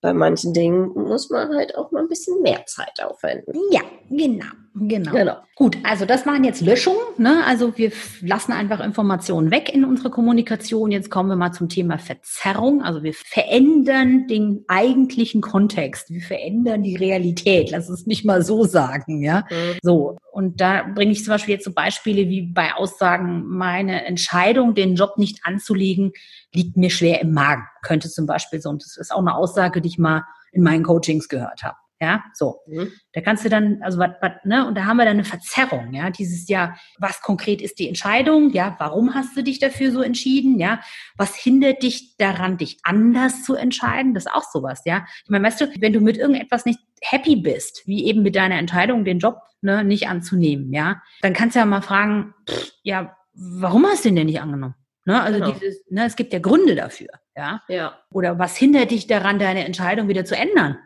bei 0.00 0.12
manchen 0.12 0.54
Dingen 0.54 0.88
muss 0.94 1.28
man 1.30 1.54
halt 1.54 1.76
auch 1.76 1.90
mal 1.92 2.02
ein 2.02 2.08
bisschen 2.08 2.40
mehr 2.42 2.64
Zeit 2.66 3.02
aufwenden. 3.02 3.54
Ja, 3.70 3.82
genau. 4.08 4.46
Genau. 4.74 5.12
genau. 5.12 5.36
Gut, 5.56 5.76
also 5.82 6.06
das 6.06 6.26
waren 6.26 6.44
jetzt 6.44 6.60
Löschungen. 6.60 7.00
Ne? 7.18 7.42
Also 7.44 7.76
wir 7.76 7.90
lassen 8.22 8.52
einfach 8.52 8.78
Informationen 8.78 9.50
weg 9.50 9.68
in 9.74 9.84
unsere 9.84 10.10
Kommunikation. 10.10 10.92
Jetzt 10.92 11.10
kommen 11.10 11.28
wir 11.28 11.36
mal 11.36 11.52
zum 11.52 11.68
Thema 11.68 11.98
Verzerrung. 11.98 12.82
Also 12.82 13.02
wir 13.02 13.12
verändern 13.12 14.28
den 14.28 14.64
eigentlichen 14.68 15.40
Kontext. 15.40 16.10
Wir 16.10 16.22
verändern 16.22 16.84
die 16.84 16.94
Realität. 16.94 17.70
Lass 17.72 17.88
es 17.88 18.06
nicht 18.06 18.24
mal 18.24 18.44
so 18.44 18.64
sagen. 18.64 19.22
Ja, 19.22 19.44
mhm. 19.50 19.78
so. 19.82 20.16
Und 20.32 20.60
da 20.60 20.84
bringe 20.94 21.12
ich 21.12 21.24
zum 21.24 21.34
Beispiel 21.34 21.54
jetzt 21.54 21.64
so 21.64 21.72
Beispiele 21.72 22.28
wie 22.28 22.42
bei 22.42 22.72
Aussagen, 22.74 23.46
meine 23.48 24.04
Entscheidung, 24.04 24.74
den 24.74 24.94
Job 24.94 25.18
nicht 25.18 25.40
anzulegen, 25.42 26.12
liegt 26.54 26.76
mir 26.76 26.90
schwer 26.90 27.20
im 27.20 27.32
Magen. 27.32 27.64
Könnte 27.82 28.08
zum 28.08 28.26
Beispiel 28.26 28.60
so. 28.60 28.70
Und 28.70 28.84
das 28.84 28.96
ist 28.96 29.12
auch 29.12 29.18
eine 29.18 29.34
Aussage, 29.34 29.80
die 29.80 29.88
ich 29.88 29.98
mal 29.98 30.24
in 30.52 30.62
meinen 30.62 30.84
Coachings 30.84 31.28
gehört 31.28 31.64
habe. 31.64 31.76
Ja, 32.02 32.24
so. 32.32 32.60
Mhm. 32.66 32.92
Da 33.12 33.20
kannst 33.20 33.44
du 33.44 33.50
dann, 33.50 33.82
also 33.82 33.98
was, 33.98 34.12
was, 34.22 34.32
ne, 34.44 34.66
und 34.66 34.74
da 34.74 34.86
haben 34.86 34.96
wir 34.96 35.04
dann 35.04 35.18
eine 35.18 35.24
Verzerrung, 35.24 35.92
ja, 35.92 36.08
dieses 36.08 36.48
ja, 36.48 36.74
was 36.98 37.20
konkret 37.20 37.60
ist 37.60 37.78
die 37.78 37.88
Entscheidung, 37.88 38.52
ja, 38.52 38.74
warum 38.78 39.14
hast 39.14 39.36
du 39.36 39.42
dich 39.42 39.58
dafür 39.58 39.92
so 39.92 40.00
entschieden, 40.00 40.58
ja, 40.58 40.80
was 41.18 41.36
hindert 41.36 41.82
dich 41.82 42.16
daran, 42.16 42.56
dich 42.56 42.78
anders 42.84 43.42
zu 43.44 43.54
entscheiden, 43.54 44.14
das 44.14 44.24
ist 44.24 44.32
auch 44.32 44.44
sowas, 44.50 44.80
ja. 44.86 45.04
Ich 45.24 45.30
meine, 45.30 45.46
weißt 45.46 45.60
du, 45.60 45.66
wenn 45.80 45.92
du 45.92 46.00
mit 46.00 46.16
irgendetwas 46.16 46.64
nicht 46.64 46.80
happy 47.02 47.36
bist, 47.36 47.86
wie 47.86 48.06
eben 48.06 48.22
mit 48.22 48.34
deiner 48.34 48.58
Entscheidung, 48.58 49.04
den 49.04 49.18
Job, 49.18 49.36
ne, 49.60 49.84
nicht 49.84 50.08
anzunehmen, 50.08 50.72
ja, 50.72 51.02
dann 51.20 51.34
kannst 51.34 51.54
du 51.54 51.60
ja 51.60 51.66
mal 51.66 51.82
fragen, 51.82 52.32
pff, 52.48 52.72
ja, 52.82 53.14
warum 53.34 53.84
hast 53.84 54.06
du 54.06 54.08
den 54.08 54.16
denn 54.16 54.26
nicht 54.26 54.40
angenommen? 54.40 54.74
Ne, 55.04 55.20
also 55.20 55.38
genau. 55.38 55.52
dieses, 55.52 55.84
ne, 55.90 56.06
es 56.06 56.16
gibt 56.16 56.32
ja 56.32 56.38
Gründe 56.38 56.76
dafür, 56.76 57.08
ja. 57.36 57.60
Ja. 57.68 57.98
Oder 58.10 58.38
was 58.38 58.56
hindert 58.56 58.90
dich 58.90 59.06
daran, 59.06 59.38
deine 59.38 59.66
Entscheidung 59.66 60.08
wieder 60.08 60.24
zu 60.24 60.34
ändern? 60.34 60.78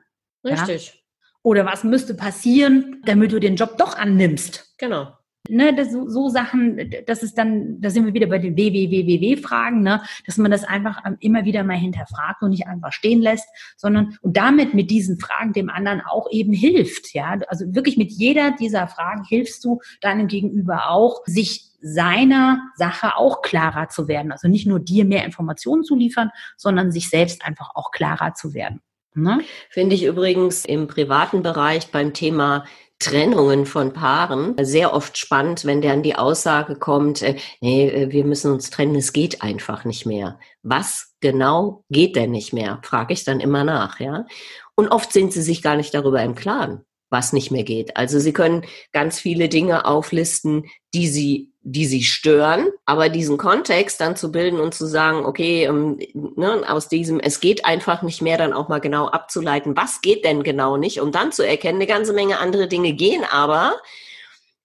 Richtig. 0.45 0.93
Ja? 0.95 1.01
Oder 1.45 1.67
was 1.67 1.85
müsste 1.85 2.15
passieren, 2.15 3.03
damit 3.05 3.31
du 3.31 3.39
den 3.39 3.57
Job 3.57 3.77
doch 3.77 3.97
annimmst? 3.97 4.75
Genau. 4.79 5.13
Ne, 5.51 5.75
das, 5.75 5.93
so, 5.93 6.31
Sachen, 6.31 6.91
das 7.07 7.23
ist 7.23 7.37
dann, 7.37 7.79
da 7.83 7.91
sind 7.91 8.07
wir 8.07 8.15
wieder 8.15 8.29
bei 8.29 8.39
den 8.39 8.57
WWWW-Fragen, 8.57 9.83
ne, 9.83 10.01
dass 10.25 10.39
man 10.39 10.51
das 10.51 10.65
einfach 10.65 11.03
immer 11.21 11.45
wieder 11.45 11.63
mal 11.65 11.77
hinterfragt 11.77 12.43
und 12.43 12.49
nicht 12.49 12.67
einfach 12.67 12.93
stehen 12.93 13.21
lässt, 13.21 13.47
sondern 13.77 14.17
und 14.23 14.39
damit 14.39 14.73
mit 14.73 14.91
diesen 14.91 15.19
Fragen 15.19 15.53
dem 15.53 15.69
anderen 15.69 16.01
auch 16.01 16.31
eben 16.31 16.55
hilft, 16.55 17.13
ja. 17.13 17.39
Also 17.49 17.75
wirklich 17.75 17.99
mit 17.99 18.11
jeder 18.11 18.53
dieser 18.53 18.89
Fragen 18.89 19.23
hilfst 19.25 19.63
du 19.67 19.81
deinem 20.01 20.29
Gegenüber 20.29 20.89
auch, 20.89 21.21
sich 21.27 21.73
seiner 21.83 22.63
Sache 22.77 23.19
auch 23.19 23.43
klarer 23.43 23.91
zu 23.91 24.09
werden. 24.09 24.33
Also 24.33 24.49
nicht 24.49 24.67
nur 24.67 24.81
dir 24.81 25.05
mehr 25.05 25.27
Informationen 25.27 25.85
zu 25.85 25.95
liefern, 25.95 26.31
sondern 26.57 26.91
sich 26.91 27.11
selbst 27.11 27.45
einfach 27.45 27.73
auch 27.75 27.91
klarer 27.91 28.33
zu 28.33 28.55
werden. 28.55 28.81
Ne? 29.15 29.41
Finde 29.71 29.95
ich 29.95 30.05
übrigens 30.05 30.65
im 30.65 30.89
privaten 30.89 31.43
Bereich 31.43 31.91
beim 31.93 32.13
Thema 32.13 32.65
Trennungen 32.99 33.67
von 33.67 33.93
Paaren 33.93 34.55
sehr 34.61 34.95
oft 34.95 35.19
spannend, 35.19 35.65
wenn 35.65 35.83
dann 35.83 36.03
die 36.03 36.17
Aussage 36.17 36.77
kommt, 36.77 37.23
äh, 37.23 37.37
nee, 37.61 37.89
äh, 37.89 38.11
wir 38.11 38.25
müssen 38.25 38.53
uns 38.53 38.71
trennen, 38.71 38.97
es 38.97 39.13
geht 39.13 39.43
einfach 39.43 39.85
nicht 39.85 40.07
mehr. 40.07 40.39
Was 40.63 41.15
genau 41.21 41.85
geht 41.91 42.17
denn 42.17 42.31
nicht 42.31 42.53
mehr? 42.53 42.81
Frage 42.83 43.13
ich 43.13 43.25
dann 43.25 43.41
immer 43.41 43.65
nach, 43.65 44.01
ja. 44.01 44.27
Und 44.75 44.89
oft 44.89 45.13
sind 45.13 45.33
sie 45.33 45.43
sich 45.43 45.63
gar 45.63 45.77
nicht 45.77 45.93
darüber 45.93 46.23
im 46.23 46.35
Klaren, 46.35 46.85
was 47.11 47.33
nicht 47.33 47.51
mehr 47.51 47.65
geht. 47.65 47.97
Also 47.97 48.19
sie 48.19 48.33
können 48.33 48.65
ganz 48.93 49.21
viele 49.21 49.49
Dinge 49.49 49.85
auflisten, 49.85 50.65
die 50.95 51.09
sie 51.09 51.53
die 51.67 51.87
sie 51.87 52.03
stören, 52.03 52.69
aber 52.85 53.09
diesen 53.09 53.39
Kontext 53.39 53.99
dann 53.99 54.17
zu 54.17 54.31
bilden 54.31 54.61
und 54.61 54.75
zu 54.75 54.87
sagen, 54.87 55.25
okay, 55.25 55.65
ähm, 55.65 55.99
ne, 56.13 56.63
aus 56.69 56.89
diesem, 56.89 57.21
es 57.21 57.41
geht 57.41 57.65
einfach 57.65 58.03
nicht 58.03 58.21
mehr, 58.21 58.37
dann 58.37 58.53
auch 58.53 58.69
mal 58.69 58.81
genau 58.81 59.09
abzuleiten, 59.09 59.75
was 59.75 60.03
geht 60.03 60.27
denn 60.27 60.43
genau 60.43 60.77
nicht, 60.77 61.01
um 61.01 61.11
dann 61.11 61.33
zu 61.33 61.45
erkennen, 61.45 61.79
eine 61.79 61.87
ganze 61.87 62.13
Menge 62.13 62.39
andere 62.39 62.69
Dinge 62.69 62.93
gehen 62.93 63.25
aber. 63.31 63.77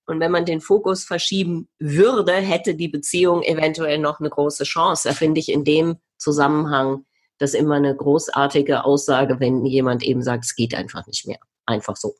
Und 0.08 0.20
wenn 0.20 0.32
man 0.32 0.46
den 0.46 0.60
Fokus 0.60 1.06
verschieben 1.06 1.70
würde, 1.78 2.34
hätte 2.34 2.76
die 2.76 2.88
Beziehung 2.90 3.44
eventuell 3.44 4.00
noch 4.00 4.20
eine 4.20 4.30
große 4.30 4.64
Chance. 4.64 5.08
Da 5.08 5.14
finde 5.14 5.40
ich 5.40 5.50
in 5.50 5.64
dem 5.64 5.98
Zusammenhang 6.18 7.06
das 7.38 7.54
immer 7.54 7.76
eine 7.76 7.96
großartige 7.96 8.84
Aussage, 8.84 9.40
wenn 9.40 9.66
jemand 9.66 10.04
eben 10.04 10.24
sagt, 10.24 10.46
es 10.46 10.56
geht 10.56 10.74
einfach 10.74 11.06
nicht 11.06 11.28
mehr. 11.28 11.40
Einfach 11.66 11.96
so. 11.96 12.16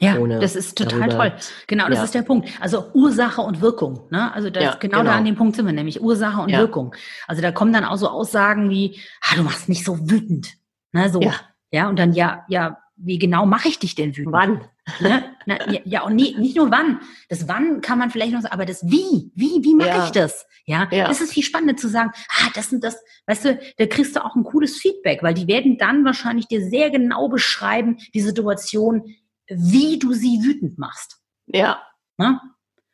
Ja, 0.00 0.16
das 0.38 0.56
ist 0.56 0.76
total 0.78 1.08
toll. 1.08 1.32
Genau, 1.66 1.88
das 1.88 1.98
ja. 1.98 2.04
ist 2.04 2.14
der 2.14 2.22
Punkt. 2.22 2.48
Also 2.60 2.86
Ursache 2.94 3.40
und 3.42 3.60
Wirkung. 3.60 4.08
Ne? 4.10 4.32
Also 4.32 4.50
das, 4.50 4.62
ja, 4.62 4.74
genau, 4.74 4.98
genau, 4.98 5.10
da 5.10 5.16
an 5.16 5.24
dem 5.24 5.36
Punkt 5.36 5.54
sind 5.54 5.66
wir 5.66 5.72
nämlich. 5.72 6.00
Ursache 6.00 6.40
und 6.40 6.48
ja. 6.48 6.58
Wirkung. 6.58 6.94
Also 7.28 7.42
da 7.42 7.52
kommen 7.52 7.72
dann 7.72 7.84
auch 7.84 7.96
so 7.96 8.08
Aussagen 8.08 8.70
wie, 8.70 9.00
ah, 9.20 9.36
du 9.36 9.42
machst 9.42 9.68
mich 9.68 9.84
so 9.84 10.10
wütend. 10.10 10.54
Ne, 10.92 11.08
so. 11.08 11.20
Ja. 11.70 11.88
und 11.88 11.98
dann, 11.98 12.12
ja, 12.14 12.44
ja, 12.48 12.78
wie 12.96 13.18
genau 13.18 13.46
mache 13.46 13.68
ich 13.68 13.78
dich 13.78 13.94
denn 13.94 14.16
wütend? 14.16 14.32
Wann? 14.32 14.60
Ne? 15.00 15.24
Na, 15.46 15.58
ja, 15.84 16.02
und 16.02 16.16
nie, 16.16 16.36
nicht 16.38 16.56
nur 16.56 16.70
wann. 16.70 17.00
Das 17.28 17.46
wann 17.48 17.80
kann 17.80 17.98
man 17.98 18.10
vielleicht 18.10 18.32
noch 18.32 18.40
sagen, 18.40 18.54
aber 18.54 18.66
das 18.66 18.84
wie, 18.84 19.30
wie, 19.34 19.62
wie 19.62 19.74
mache 19.74 20.06
ich 20.06 20.10
das? 20.10 20.46
Ja? 20.66 20.88
ja, 20.90 21.08
das 21.08 21.20
ist 21.20 21.32
viel 21.32 21.42
spannender 21.42 21.76
zu 21.76 21.88
sagen, 21.88 22.10
ah, 22.28 22.48
das 22.54 22.72
und 22.72 22.82
das, 22.82 23.02
weißt 23.26 23.44
du, 23.44 23.60
da 23.78 23.86
kriegst 23.86 24.16
du 24.16 24.24
auch 24.24 24.34
ein 24.36 24.44
cooles 24.44 24.76
Feedback, 24.76 25.22
weil 25.22 25.34
die 25.34 25.48
werden 25.48 25.78
dann 25.78 26.04
wahrscheinlich 26.04 26.46
dir 26.46 26.64
sehr 26.64 26.90
genau 26.90 27.28
beschreiben, 27.28 27.98
die 28.14 28.20
Situation, 28.20 29.14
wie 29.48 29.98
du 29.98 30.12
sie 30.12 30.40
wütend 30.42 30.78
machst. 30.78 31.18
Ja. 31.46 31.82
Ne? 32.18 32.40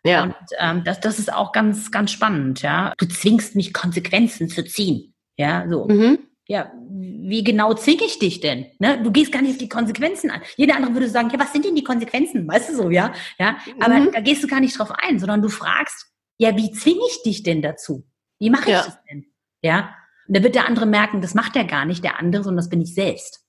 Ja. 0.05 0.23
Und 0.25 0.35
ähm, 0.59 0.85
das, 0.85 1.01
das 1.01 1.19
ist 1.19 1.33
auch 1.33 1.53
ganz, 1.53 1.91
ganz 1.91 2.13
spannend, 2.13 2.63
ja. 2.63 2.95
Du 2.99 3.07
zwingst 3.07 3.57
mich, 3.57 3.73
Konsequenzen 3.73 4.49
zu 4.49 4.65
ziehen. 4.65 5.15
Ja, 5.37 5.69
so. 5.69 5.87
Mhm. 5.87 6.19
Ja, 6.47 6.73
wie 6.91 7.45
genau 7.45 7.75
zwinge 7.75 8.05
ich 8.05 8.19
dich 8.19 8.41
denn? 8.41 8.67
Ne? 8.79 9.03
Du 9.03 9.13
gehst 9.13 9.33
gar 9.33 9.43
nicht 9.43 9.53
auf 9.53 9.59
die 9.59 9.69
Konsequenzen 9.69 10.31
an. 10.31 10.41
Jeder 10.57 10.77
andere 10.77 10.95
würde 10.95 11.11
sagen, 11.11 11.29
ja, 11.31 11.39
was 11.39 11.53
sind 11.53 11.67
denn 11.67 11.75
die 11.75 11.85
Konsequenzen? 11.85 12.49
Weißt 12.49 12.71
du 12.71 12.75
so, 12.75 12.91
ja? 12.91 13.13
Ja, 13.39 13.59
aber 13.81 13.97
mhm. 13.97 14.13
da 14.13 14.21
gehst 14.21 14.43
du 14.43 14.47
gar 14.47 14.61
nicht 14.61 14.79
drauf 14.79 14.91
ein, 14.93 15.19
sondern 15.19 15.43
du 15.43 15.51
fragst, 15.51 16.11
ja, 16.39 16.57
wie 16.57 16.73
zwinge 16.73 17.03
ich 17.11 17.23
dich 17.23 17.43
denn 17.43 17.61
dazu? 17.61 18.09
Wie 18.39 18.49
mache 18.49 18.63
ich 18.63 18.77
ja. 18.77 18.85
das 18.85 18.99
denn? 19.11 19.27
Ja? 19.61 19.95
Und 20.27 20.39
da 20.39 20.43
wird 20.43 20.55
der 20.55 20.67
andere 20.67 20.87
merken, 20.87 21.21
das 21.21 21.35
macht 21.35 21.55
er 21.55 21.65
gar 21.65 21.85
nicht, 21.85 22.03
der 22.03 22.19
andere, 22.19 22.45
sondern 22.45 22.65
das 22.65 22.71
bin 22.71 22.81
ich 22.81 22.95
selbst. 22.95 23.45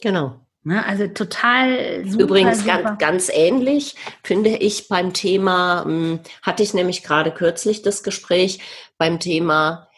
Genau. 0.00 0.44
Ne? 0.68 0.84
Also 0.84 1.06
total 1.08 2.04
super. 2.06 2.24
Übrigens 2.24 2.58
super. 2.60 2.82
Ganz, 2.82 2.98
ganz 2.98 3.30
ähnlich 3.32 3.96
finde 4.22 4.50
ich 4.50 4.88
beim 4.88 5.14
Thema, 5.14 5.84
hm, 5.84 6.20
hatte 6.42 6.62
ich 6.62 6.74
nämlich 6.74 7.02
gerade 7.02 7.30
kürzlich 7.30 7.80
das 7.80 8.02
Gespräch 8.02 8.60
beim 8.98 9.18
Thema, 9.18 9.88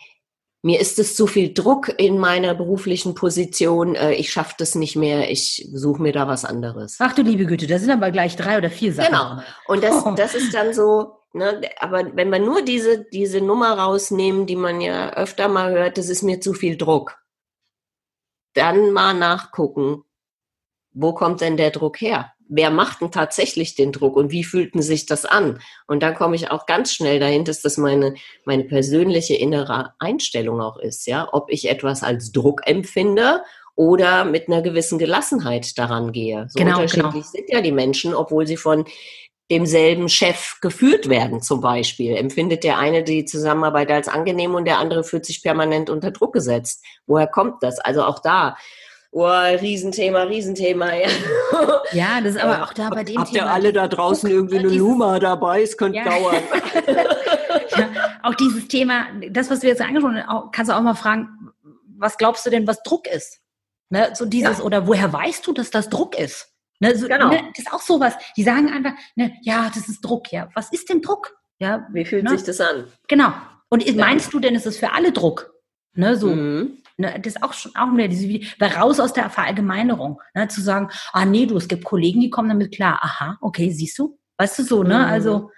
mir 0.62 0.78
ist 0.78 1.00
es 1.00 1.16
zu 1.16 1.26
viel 1.26 1.52
Druck 1.52 1.88
in 1.98 2.18
meiner 2.18 2.54
beruflichen 2.54 3.16
Position, 3.16 3.96
äh, 3.96 4.12
ich 4.12 4.30
schaffe 4.30 4.54
das 4.58 4.76
nicht 4.76 4.94
mehr, 4.94 5.28
ich 5.28 5.68
suche 5.72 6.00
mir 6.00 6.12
da 6.12 6.28
was 6.28 6.44
anderes. 6.44 6.98
Ach 7.00 7.14
du 7.14 7.22
liebe 7.22 7.46
Güte, 7.46 7.66
da 7.66 7.80
sind 7.80 7.90
aber 7.90 8.12
gleich 8.12 8.36
drei 8.36 8.56
oder 8.56 8.70
vier 8.70 8.92
Sachen. 8.92 9.10
Genau. 9.10 9.42
Und 9.66 9.82
das, 9.82 10.06
oh. 10.06 10.14
das 10.14 10.36
ist 10.36 10.54
dann 10.54 10.72
so, 10.72 11.16
Ne, 11.32 11.60
aber 11.78 12.16
wenn 12.16 12.30
wir 12.30 12.40
nur 12.40 12.62
diese, 12.62 13.04
diese 13.04 13.40
Nummer 13.40 13.78
rausnehmen, 13.78 14.46
die 14.46 14.56
man 14.56 14.80
ja 14.80 15.10
öfter 15.10 15.46
mal 15.46 15.70
hört, 15.70 15.96
das 15.96 16.08
ist 16.08 16.22
mir 16.22 16.40
zu 16.40 16.54
viel 16.54 16.76
Druck. 16.76 17.18
Dann 18.54 18.90
mal 18.90 19.14
nachgucken, 19.14 20.02
wo 20.92 21.12
kommt 21.12 21.40
denn 21.40 21.56
der 21.56 21.70
Druck 21.70 22.00
her? 22.00 22.32
Wer 22.48 22.70
macht 22.70 23.00
denn 23.00 23.12
tatsächlich 23.12 23.76
den 23.76 23.92
Druck 23.92 24.16
und 24.16 24.32
wie 24.32 24.42
fühlten 24.42 24.82
sich 24.82 25.06
das 25.06 25.24
an? 25.24 25.60
Und 25.86 26.02
dann 26.02 26.14
komme 26.14 26.34
ich 26.34 26.50
auch 26.50 26.66
ganz 26.66 26.92
schnell 26.92 27.20
dahin, 27.20 27.44
dass 27.44 27.62
das 27.62 27.76
meine, 27.76 28.14
meine 28.44 28.64
persönliche 28.64 29.34
innere 29.34 29.94
Einstellung 30.00 30.60
auch 30.60 30.78
ist, 30.78 31.06
ja, 31.06 31.28
ob 31.30 31.50
ich 31.50 31.68
etwas 31.68 32.02
als 32.02 32.32
Druck 32.32 32.62
empfinde 32.66 33.42
oder 33.76 34.24
mit 34.24 34.48
einer 34.48 34.62
gewissen 34.62 34.98
Gelassenheit 34.98 35.78
daran 35.78 36.10
gehe. 36.10 36.48
So 36.50 36.58
genau, 36.58 36.76
unterschiedlich 36.76 37.12
genau. 37.12 37.30
sind 37.32 37.50
ja 37.50 37.60
die 37.60 37.72
Menschen, 37.72 38.14
obwohl 38.14 38.46
sie 38.46 38.56
von 38.56 38.84
demselben 39.50 40.08
Chef 40.08 40.58
geführt 40.60 41.08
werden, 41.08 41.42
zum 41.42 41.60
Beispiel. 41.60 42.14
Empfindet 42.16 42.62
der 42.62 42.78
eine 42.78 43.02
die 43.02 43.24
Zusammenarbeit 43.24 43.90
als 43.90 44.08
angenehm 44.08 44.54
und 44.54 44.64
der 44.64 44.78
andere 44.78 45.02
fühlt 45.02 45.26
sich 45.26 45.42
permanent 45.42 45.90
unter 45.90 46.12
Druck 46.12 46.32
gesetzt. 46.32 46.84
Woher 47.06 47.26
kommt 47.26 47.62
das? 47.62 47.80
Also 47.80 48.04
auch 48.04 48.20
da 48.20 48.56
Oh, 49.12 49.26
Riesenthema, 49.26 50.22
Riesenthema, 50.22 50.94
ja. 50.94 51.08
Ja, 51.92 52.20
das 52.20 52.36
ist 52.36 52.40
aber 52.40 52.62
auch 52.62 52.72
da 52.72 52.90
bei 52.90 53.02
dem 53.02 53.18
Habt 53.18 53.32
Thema. 53.32 53.42
Habt 53.42 53.48
ihr 53.48 53.52
alle 53.52 53.72
da 53.72 53.88
draußen 53.88 54.30
irgendwie 54.30 54.58
eine 54.58 54.68
Luma 54.68 55.18
dabei? 55.18 55.62
Es 55.62 55.76
könnte 55.76 55.98
ja. 55.98 56.04
dauern. 56.04 56.42
ja, 57.76 57.88
auch 58.22 58.34
dieses 58.34 58.68
Thema, 58.68 59.06
das, 59.30 59.50
was 59.50 59.60
du 59.60 59.66
jetzt 59.66 59.80
angesprochen 59.80 60.24
hast, 60.24 60.52
kannst 60.52 60.70
du 60.70 60.76
auch 60.76 60.82
mal 60.82 60.94
fragen, 60.94 61.28
was 61.98 62.18
glaubst 62.18 62.46
du 62.46 62.50
denn, 62.50 62.68
was 62.68 62.82
Druck 62.84 63.08
ist? 63.08 63.40
Ne, 63.88 64.10
so 64.14 64.24
dieses, 64.24 64.60
oder 64.60 64.86
woher 64.86 65.12
weißt 65.12 65.44
du, 65.44 65.52
dass 65.52 65.70
das 65.70 65.88
Druck 65.88 66.16
ist? 66.16 66.54
Ne, 66.78 66.96
so, 66.96 67.08
genau. 67.08 67.30
Ne, 67.30 67.42
das 67.56 67.66
ist 67.66 67.72
auch 67.72 67.82
sowas. 67.82 68.14
Die 68.36 68.44
sagen 68.44 68.72
einfach, 68.72 68.92
ne, 69.16 69.34
ja, 69.42 69.70
das 69.74 69.88
ist 69.88 70.00
Druck, 70.02 70.30
ja. 70.30 70.48
Was 70.54 70.72
ist 70.72 70.88
denn 70.88 71.02
Druck? 71.02 71.36
Ja, 71.58 71.88
Wie 71.92 72.04
fühlt 72.04 72.24
ne? 72.24 72.30
sich 72.30 72.44
das 72.44 72.60
an? 72.60 72.86
Genau. 73.08 73.32
Und 73.68 73.96
meinst 73.96 74.32
du 74.32 74.38
denn, 74.38 74.54
ist 74.54 74.66
es 74.66 74.78
für 74.78 74.92
alle 74.92 75.12
Druck? 75.12 75.52
Ne, 75.94 76.16
so. 76.16 76.28
Mhm. 76.28 76.78
Ne, 76.98 77.18
das 77.22 77.34
ist 77.34 77.42
auch 77.42 77.52
schon 77.52 77.72
auch 77.74 77.90
mehr 77.90 78.08
diese, 78.08 78.28
weil 78.58 78.72
raus 78.72 79.00
aus 79.00 79.12
der 79.12 79.30
Verallgemeinerung, 79.30 80.20
ne, 80.34 80.48
zu 80.48 80.60
sagen, 80.60 80.90
ah 81.12 81.24
nee, 81.24 81.46
du, 81.46 81.56
es 81.56 81.68
gibt 81.68 81.84
Kollegen, 81.84 82.20
die 82.20 82.30
kommen 82.30 82.48
damit 82.48 82.74
klar. 82.74 82.98
Aha, 83.02 83.38
okay, 83.40 83.70
siehst 83.70 83.98
du? 83.98 84.18
Weißt 84.38 84.58
du 84.58 84.62
so, 84.64 84.82
ne? 84.82 84.98
Mhm. 84.98 85.04
Also 85.04 85.50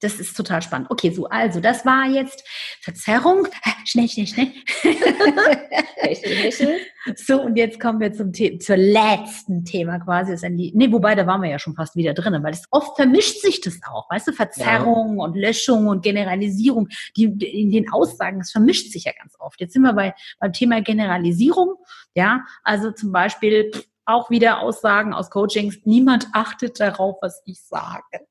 das 0.00 0.20
ist 0.20 0.36
total 0.36 0.62
spannend. 0.62 0.90
Okay, 0.90 1.10
so, 1.10 1.28
also, 1.28 1.60
das 1.60 1.84
war 1.84 2.06
jetzt 2.06 2.44
Verzerrung. 2.80 3.48
Schnell, 3.84 4.08
schnell, 4.08 4.26
schnell. 4.26 4.52
so, 7.16 7.42
und 7.42 7.56
jetzt 7.56 7.80
kommen 7.80 8.00
wir 8.00 8.12
zum 8.12 8.32
The 8.32 8.58
zur 8.58 8.76
letzten 8.76 9.64
Thema 9.64 9.98
quasi. 9.98 10.34
Ist 10.34 10.44
nee, 10.48 10.92
wobei, 10.92 11.14
da 11.14 11.26
waren 11.26 11.42
wir 11.42 11.50
ja 11.50 11.58
schon 11.58 11.74
fast 11.74 11.96
wieder 11.96 12.14
drin, 12.14 12.40
weil 12.42 12.52
es 12.52 12.64
oft 12.70 12.96
vermischt 12.96 13.40
sich 13.40 13.60
das 13.60 13.80
auch. 13.90 14.08
Weißt 14.10 14.28
du, 14.28 14.32
Verzerrung 14.32 15.18
ja. 15.18 15.24
und 15.24 15.36
Löschung 15.36 15.88
und 15.88 16.02
Generalisierung, 16.02 16.88
die, 17.16 17.24
in 17.24 17.70
den 17.70 17.90
Aussagen, 17.90 18.38
das 18.38 18.52
vermischt 18.52 18.92
sich 18.92 19.04
ja 19.04 19.12
ganz 19.18 19.34
oft. 19.38 19.60
Jetzt 19.60 19.72
sind 19.72 19.82
wir 19.82 19.94
bei, 19.94 20.14
beim 20.38 20.52
Thema 20.52 20.80
Generalisierung. 20.80 21.74
Ja, 22.14 22.44
also 22.62 22.92
zum 22.92 23.10
Beispiel 23.10 23.70
auch 24.04 24.30
wieder 24.30 24.60
Aussagen 24.60 25.12
aus 25.12 25.30
Coachings. 25.30 25.78
Niemand 25.84 26.28
achtet 26.32 26.80
darauf, 26.80 27.16
was 27.20 27.42
ich 27.44 27.60
sage. 27.60 28.28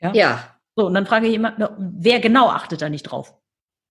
Ja. 0.00 0.12
ja. 0.14 0.54
So, 0.76 0.86
und 0.86 0.94
dann 0.94 1.06
frage 1.06 1.26
ich 1.26 1.34
immer, 1.34 1.54
wer 1.78 2.20
genau 2.20 2.48
achtet 2.48 2.82
da 2.82 2.88
nicht 2.88 3.02
drauf? 3.02 3.34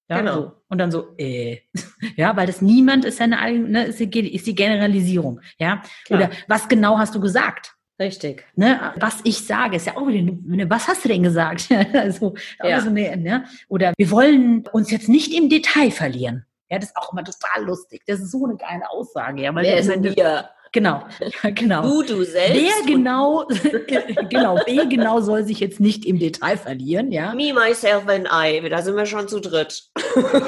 Ja, 0.09 0.19
genau. 0.19 0.35
So. 0.35 0.51
Und 0.69 0.77
dann 0.77 0.91
so, 0.91 1.15
äh, 1.17 1.59
ja, 2.15 2.35
weil 2.37 2.47
das 2.47 2.61
niemand 2.61 3.05
ist 3.05 3.19
ja 3.19 3.25
eine, 3.25 3.59
ne, 3.59 3.85
ist 3.85 3.99
die, 3.99 4.35
ist 4.35 4.47
die 4.47 4.55
Generalisierung, 4.55 5.41
ja. 5.57 5.81
Klar. 6.05 6.19
Oder 6.19 6.29
was 6.47 6.67
genau 6.69 6.97
hast 6.97 7.13
du 7.13 7.19
gesagt? 7.19 7.73
Richtig. 7.99 8.45
Ne, 8.55 8.93
was 8.97 9.21
ich 9.23 9.45
sage, 9.45 9.77
ist 9.77 9.87
ja 9.87 9.97
auch 9.97 10.07
wieder, 10.07 10.31
ne, 10.45 10.69
was 10.69 10.87
hast 10.87 11.03
du 11.03 11.09
denn 11.09 11.23
gesagt? 11.23 11.67
also, 11.93 12.35
ja. 12.63 12.79
so 12.79 12.89
eine, 12.89 13.17
ne? 13.17 13.45
Oder 13.69 13.93
wir 13.97 14.11
wollen 14.11 14.65
uns 14.71 14.91
jetzt 14.91 15.09
nicht 15.09 15.33
im 15.33 15.49
Detail 15.49 15.91
verlieren. 15.91 16.45
Ja, 16.69 16.79
das 16.79 16.89
ist 16.89 16.97
auch 16.97 17.11
immer 17.13 17.23
total 17.23 17.65
lustig. 17.65 18.03
Das 18.05 18.19
ist 18.19 18.31
so 18.31 18.45
eine 18.45 18.55
geile 18.55 18.89
Aussage. 18.89 19.41
Ja, 19.41 19.55
weil 19.55 19.65
Wer 19.65 19.77
ist 19.77 19.89
wir? 19.89 20.49
Genau, 20.71 21.03
genau. 21.55 21.81
Du, 21.81 22.03
du 22.03 22.23
selbst. 22.23 22.55
Wer 22.55 22.85
genau, 22.85 23.45
genau, 24.29 24.59
wer 24.65 24.85
genau 24.85 25.21
soll 25.21 25.43
sich 25.43 25.59
jetzt 25.59 25.79
nicht 25.79 26.05
im 26.05 26.19
Detail 26.19 26.57
verlieren, 26.57 27.11
ja? 27.11 27.33
Me, 27.33 27.53
myself 27.53 28.07
and 28.07 28.27
I, 28.31 28.67
da 28.69 28.81
sind 28.81 28.95
wir 28.95 29.05
schon 29.05 29.27
zu 29.27 29.39
dritt. 29.39 29.83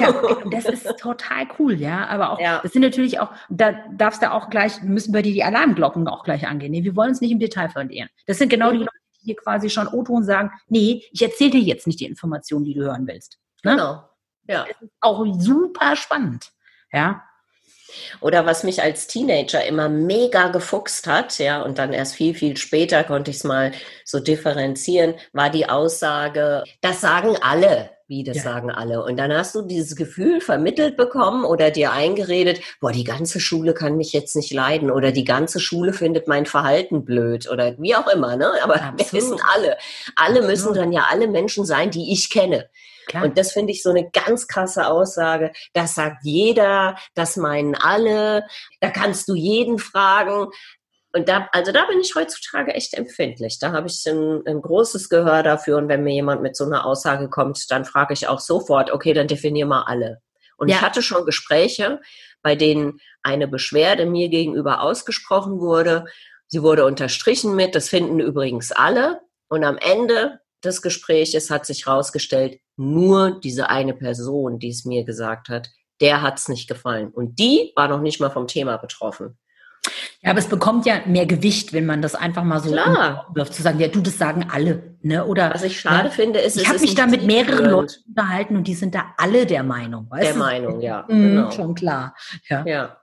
ja, 0.00 0.14
das 0.50 0.64
ist 0.66 0.98
total 0.98 1.46
cool, 1.58 1.74
ja. 1.74 2.06
Aber 2.06 2.30
auch, 2.30 2.40
ja. 2.40 2.60
das 2.62 2.72
sind 2.72 2.82
natürlich 2.82 3.20
auch, 3.20 3.30
da 3.48 3.72
darfst 3.96 4.22
du 4.22 4.30
auch 4.30 4.50
gleich, 4.50 4.82
müssen 4.82 5.14
wir 5.14 5.22
dir 5.22 5.32
die 5.32 5.44
Alarmglocken 5.44 6.06
auch 6.08 6.24
gleich 6.24 6.46
angehen. 6.46 6.72
Nee, 6.72 6.84
wir 6.84 6.96
wollen 6.96 7.10
uns 7.10 7.20
nicht 7.20 7.32
im 7.32 7.38
Detail 7.38 7.68
verlieren. 7.68 8.08
Das 8.26 8.38
sind 8.38 8.48
genau 8.48 8.68
mhm. 8.68 8.72
die 8.72 8.78
Leute, 8.80 8.90
die 9.20 9.24
hier 9.26 9.36
quasi 9.36 9.70
schon 9.70 9.88
O-Ton 9.88 10.24
sagen, 10.24 10.50
nee, 10.68 11.04
ich 11.12 11.22
erzähle 11.22 11.50
dir 11.50 11.60
jetzt 11.60 11.86
nicht 11.86 12.00
die 12.00 12.06
Informationen, 12.06 12.64
die 12.64 12.74
du 12.74 12.82
hören 12.82 13.06
willst. 13.06 13.38
Ne? 13.64 13.72
Genau. 13.72 14.04
Ja. 14.48 14.64
Das 14.66 14.82
ist 14.82 14.92
auch 15.00 15.24
super 15.38 15.96
spannend. 15.96 16.50
Ja. 16.92 17.22
Oder 18.20 18.46
was 18.46 18.64
mich 18.64 18.82
als 18.82 19.06
Teenager 19.06 19.64
immer 19.64 19.88
mega 19.88 20.48
gefuchst 20.48 21.06
hat, 21.06 21.38
ja, 21.38 21.62
und 21.62 21.78
dann 21.78 21.92
erst 21.92 22.14
viel, 22.14 22.34
viel 22.34 22.56
später 22.56 23.04
konnte 23.04 23.30
ich 23.30 23.38
es 23.38 23.44
mal 23.44 23.72
so 24.04 24.20
differenzieren, 24.20 25.14
war 25.32 25.50
die 25.50 25.68
Aussage, 25.68 26.64
das 26.80 27.00
sagen 27.00 27.36
alle, 27.40 27.90
wie 28.10 28.24
das 28.24 28.38
ja. 28.38 28.42
sagen 28.42 28.72
alle. 28.72 29.04
Und 29.04 29.16
dann 29.16 29.32
hast 29.32 29.54
du 29.54 29.62
dieses 29.62 29.94
Gefühl 29.94 30.40
vermittelt 30.40 30.96
bekommen 30.96 31.44
oder 31.44 31.70
dir 31.70 31.92
eingeredet, 31.92 32.60
boah, 32.80 32.90
die 32.90 33.04
ganze 33.04 33.38
Schule 33.38 33.72
kann 33.72 33.96
mich 33.96 34.12
jetzt 34.12 34.34
nicht 34.34 34.52
leiden 34.52 34.90
oder 34.90 35.12
die 35.12 35.24
ganze 35.24 35.60
Schule 35.60 35.92
findet 35.92 36.26
mein 36.26 36.44
Verhalten 36.44 37.04
blöd 37.04 37.48
oder 37.48 37.78
wie 37.78 37.94
auch 37.94 38.08
immer, 38.08 38.36
ne? 38.36 38.50
Aber 38.64 38.82
Absolut. 38.82 38.98
wir 38.98 39.12
wissen 39.12 39.38
alle, 39.54 39.76
alle 40.16 40.42
müssen 40.42 40.74
dann 40.74 40.90
ja 40.90 41.06
alle 41.08 41.28
Menschen 41.28 41.64
sein, 41.64 41.92
die 41.92 42.12
ich 42.12 42.30
kenne. 42.30 42.68
Klar. 43.10 43.24
Und 43.24 43.36
das 43.36 43.52
finde 43.52 43.72
ich 43.72 43.82
so 43.82 43.90
eine 43.90 44.08
ganz 44.08 44.46
krasse 44.46 44.86
Aussage. 44.86 45.50
Das 45.72 45.96
sagt 45.96 46.18
jeder, 46.22 46.96
das 47.14 47.36
meinen 47.36 47.74
alle. 47.74 48.46
Da 48.80 48.90
kannst 48.90 49.28
du 49.28 49.34
jeden 49.34 49.78
fragen. 49.78 50.46
Und 51.12 51.28
da, 51.28 51.48
also 51.50 51.72
da 51.72 51.86
bin 51.86 51.98
ich 51.98 52.14
heutzutage 52.14 52.72
echt 52.72 52.94
empfindlich. 52.94 53.58
Da 53.58 53.72
habe 53.72 53.88
ich 53.88 54.06
ein, 54.06 54.42
ein, 54.46 54.62
großes 54.62 55.08
Gehör 55.08 55.42
dafür. 55.42 55.78
Und 55.78 55.88
wenn 55.88 56.04
mir 56.04 56.14
jemand 56.14 56.40
mit 56.40 56.56
so 56.56 56.64
einer 56.64 56.86
Aussage 56.86 57.28
kommt, 57.28 57.68
dann 57.72 57.84
frage 57.84 58.14
ich 58.14 58.28
auch 58.28 58.38
sofort, 58.38 58.92
okay, 58.92 59.12
dann 59.12 59.26
definier 59.26 59.66
mal 59.66 59.82
alle. 59.82 60.22
Und 60.56 60.68
ja. 60.68 60.76
ich 60.76 60.82
hatte 60.82 61.02
schon 61.02 61.26
Gespräche, 61.26 62.00
bei 62.42 62.54
denen 62.54 63.00
eine 63.24 63.48
Beschwerde 63.48 64.06
mir 64.06 64.28
gegenüber 64.28 64.82
ausgesprochen 64.82 65.58
wurde. 65.58 66.04
Sie 66.46 66.62
wurde 66.62 66.84
unterstrichen 66.84 67.56
mit, 67.56 67.74
das 67.74 67.88
finden 67.88 68.20
übrigens 68.20 68.70
alle. 68.70 69.20
Und 69.48 69.64
am 69.64 69.78
Ende 69.78 70.38
des 70.64 70.82
Gespräches 70.82 71.50
hat 71.50 71.66
sich 71.66 71.86
herausgestellt, 71.86 72.58
nur 72.76 73.40
diese 73.40 73.70
eine 73.70 73.94
Person, 73.94 74.58
die 74.58 74.70
es 74.70 74.84
mir 74.84 75.04
gesagt 75.04 75.48
hat, 75.48 75.70
der 76.00 76.22
hat 76.22 76.38
es 76.38 76.48
nicht 76.48 76.68
gefallen. 76.68 77.10
Und 77.10 77.38
die 77.38 77.72
war 77.76 77.88
noch 77.88 78.00
nicht 78.00 78.20
mal 78.20 78.30
vom 78.30 78.46
Thema 78.46 78.76
betroffen. 78.78 79.38
Ja, 80.22 80.30
aber 80.30 80.38
es 80.38 80.48
bekommt 80.48 80.84
ja 80.84 81.00
mehr 81.06 81.24
Gewicht, 81.24 81.72
wenn 81.72 81.86
man 81.86 82.02
das 82.02 82.14
einfach 82.14 82.44
mal 82.44 82.60
so 82.60 82.70
wirft, 82.70 83.54
zu 83.54 83.62
sagen, 83.62 83.80
ja, 83.80 83.88
du, 83.88 84.00
das 84.00 84.18
sagen 84.18 84.46
alle. 84.52 84.96
Ne? 85.00 85.24
Oder, 85.24 85.54
Was 85.54 85.62
ich 85.62 85.80
schade 85.80 86.08
ne? 86.08 86.10
finde, 86.10 86.38
ist, 86.40 86.58
ich 86.58 86.68
habe 86.68 86.78
mich 86.78 86.94
da 86.94 87.06
mit 87.06 87.24
mehreren 87.24 87.70
Leuten 87.70 87.94
unterhalten 88.06 88.56
und 88.56 88.66
die 88.66 88.74
sind 88.74 88.94
da 88.94 89.14
alle 89.16 89.46
der 89.46 89.62
Meinung. 89.62 90.10
Weißt 90.10 90.24
der 90.24 90.32
du? 90.34 90.38
Meinung, 90.38 90.80
ja. 90.80 91.06
Mhm, 91.08 91.22
genau. 91.22 91.50
Schon 91.50 91.74
klar. 91.74 92.14
Ja. 92.48 92.64
ja. 92.66 92.99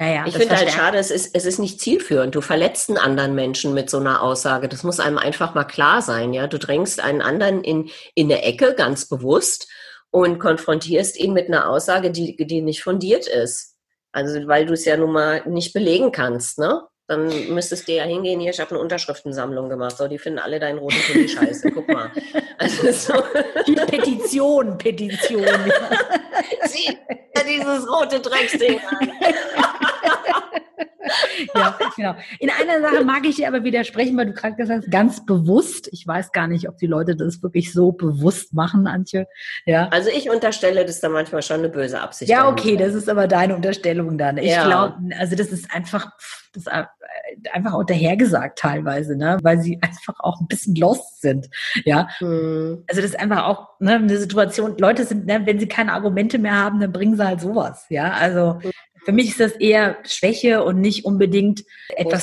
Ja, 0.00 0.08
ja, 0.08 0.26
ich 0.26 0.36
finde 0.36 0.56
halt 0.56 0.70
schade, 0.70 0.96
es 0.98 1.10
ist, 1.10 1.34
es 1.34 1.44
ist 1.44 1.58
nicht 1.58 1.80
zielführend. 1.80 2.34
Du 2.34 2.40
verletzt 2.40 2.88
einen 2.88 2.98
anderen 2.98 3.34
Menschen 3.34 3.74
mit 3.74 3.90
so 3.90 3.98
einer 3.98 4.22
Aussage. 4.22 4.68
Das 4.68 4.84
muss 4.84 5.00
einem 5.00 5.18
einfach 5.18 5.54
mal 5.54 5.64
klar 5.64 6.02
sein, 6.02 6.32
ja. 6.32 6.46
Du 6.46 6.58
drängst 6.58 7.00
einen 7.00 7.20
anderen 7.20 7.64
in, 7.64 7.90
in 8.14 8.30
eine 8.30 8.42
Ecke, 8.42 8.74
ganz 8.76 9.08
bewusst, 9.08 9.68
und 10.10 10.38
konfrontierst 10.38 11.18
ihn 11.18 11.32
mit 11.32 11.48
einer 11.48 11.68
Aussage, 11.68 12.10
die, 12.10 12.36
die 12.36 12.62
nicht 12.62 12.82
fundiert 12.82 13.26
ist. 13.26 13.76
Also, 14.12 14.46
weil 14.46 14.66
du 14.66 14.72
es 14.72 14.84
ja 14.84 14.96
nun 14.96 15.12
mal 15.12 15.42
nicht 15.46 15.72
belegen 15.72 16.12
kannst, 16.12 16.58
ne? 16.58 16.82
Dann 17.08 17.52
müsstest 17.52 17.88
du 17.88 17.92
ja 17.92 18.04
hingehen, 18.04 18.38
hier, 18.38 18.50
ich 18.50 18.60
habe 18.60 18.70
eine 18.70 18.80
Unterschriftensammlung 18.80 19.68
gemacht. 19.68 19.96
So, 19.96 20.06
die 20.06 20.18
finden 20.18 20.38
alle 20.38 20.60
deinen 20.60 20.78
roten 20.78 21.00
Pulli 21.10 21.28
scheiße. 21.28 21.72
Guck 21.72 21.88
mal. 21.88 22.10
Also 22.58 22.92
so. 22.92 23.22
Die 23.66 23.74
Petition, 23.74 24.78
Petition. 24.78 25.46
Sieh 26.66 26.96
dieses 27.48 27.88
rote 27.88 28.20
Drecksding 28.20 28.80
an. 28.80 29.10
ja, 31.54 31.78
genau. 31.96 32.16
In 32.38 32.50
einer 32.50 32.80
Sache 32.80 33.04
mag 33.04 33.24
ich 33.26 33.36
dir 33.36 33.48
aber 33.48 33.64
widersprechen, 33.64 34.16
weil 34.16 34.26
du 34.26 34.32
gerade 34.32 34.56
gesagt 34.56 34.84
hast, 34.84 34.90
ganz 34.90 35.24
bewusst. 35.24 35.88
Ich 35.92 36.06
weiß 36.06 36.32
gar 36.32 36.46
nicht, 36.46 36.68
ob 36.68 36.76
die 36.78 36.86
Leute 36.86 37.16
das 37.16 37.42
wirklich 37.42 37.72
so 37.72 37.92
bewusst 37.92 38.52
machen, 38.52 38.86
Antje. 38.86 39.26
Ja. 39.64 39.88
Also 39.88 40.10
ich 40.10 40.30
unterstelle, 40.30 40.84
dass 40.84 41.00
da 41.00 41.08
manchmal 41.08 41.42
schon 41.42 41.58
eine 41.58 41.68
böse 41.68 42.00
Absicht 42.00 42.30
Ja, 42.30 42.48
okay, 42.48 42.76
das 42.76 42.94
ist 42.94 43.08
aber 43.08 43.26
deine 43.26 43.56
Unterstellung 43.56 44.18
dann. 44.18 44.38
Ich 44.38 44.50
ja. 44.50 44.66
glaube, 44.66 44.96
also 45.18 45.36
das 45.36 45.48
ist 45.48 45.72
einfach, 45.74 46.10
das 46.52 46.64
ist 46.66 46.72
einfach 47.52 47.74
auch 47.74 47.84
dahergesagt 47.84 48.58
teilweise, 48.58 49.16
ne? 49.16 49.38
weil 49.42 49.60
sie 49.60 49.78
einfach 49.82 50.20
auch 50.20 50.40
ein 50.40 50.48
bisschen 50.48 50.74
lost 50.74 51.20
sind. 51.20 51.48
Ja. 51.84 52.08
Hm. 52.18 52.84
Also 52.88 53.00
das 53.02 53.10
ist 53.10 53.20
einfach 53.20 53.44
auch 53.44 53.68
ne, 53.80 53.94
eine 53.94 54.18
Situation, 54.18 54.76
Leute 54.78 55.04
sind, 55.04 55.26
ne, 55.26 55.42
wenn 55.44 55.58
sie 55.58 55.68
keine 55.68 55.92
Argumente 55.92 56.38
mehr 56.38 56.54
haben, 56.54 56.80
dann 56.80 56.92
bringen 56.92 57.16
sie 57.16 57.26
halt 57.26 57.40
sowas. 57.40 57.86
Ja, 57.88 58.12
also 58.12 58.58
hm. 58.60 58.70
Für 59.08 59.12
mich 59.12 59.28
ist 59.28 59.40
das 59.40 59.52
eher 59.52 59.96
Schwäche 60.04 60.62
und 60.62 60.82
nicht 60.82 61.06
unbedingt 61.06 61.64
etwas. 61.96 62.22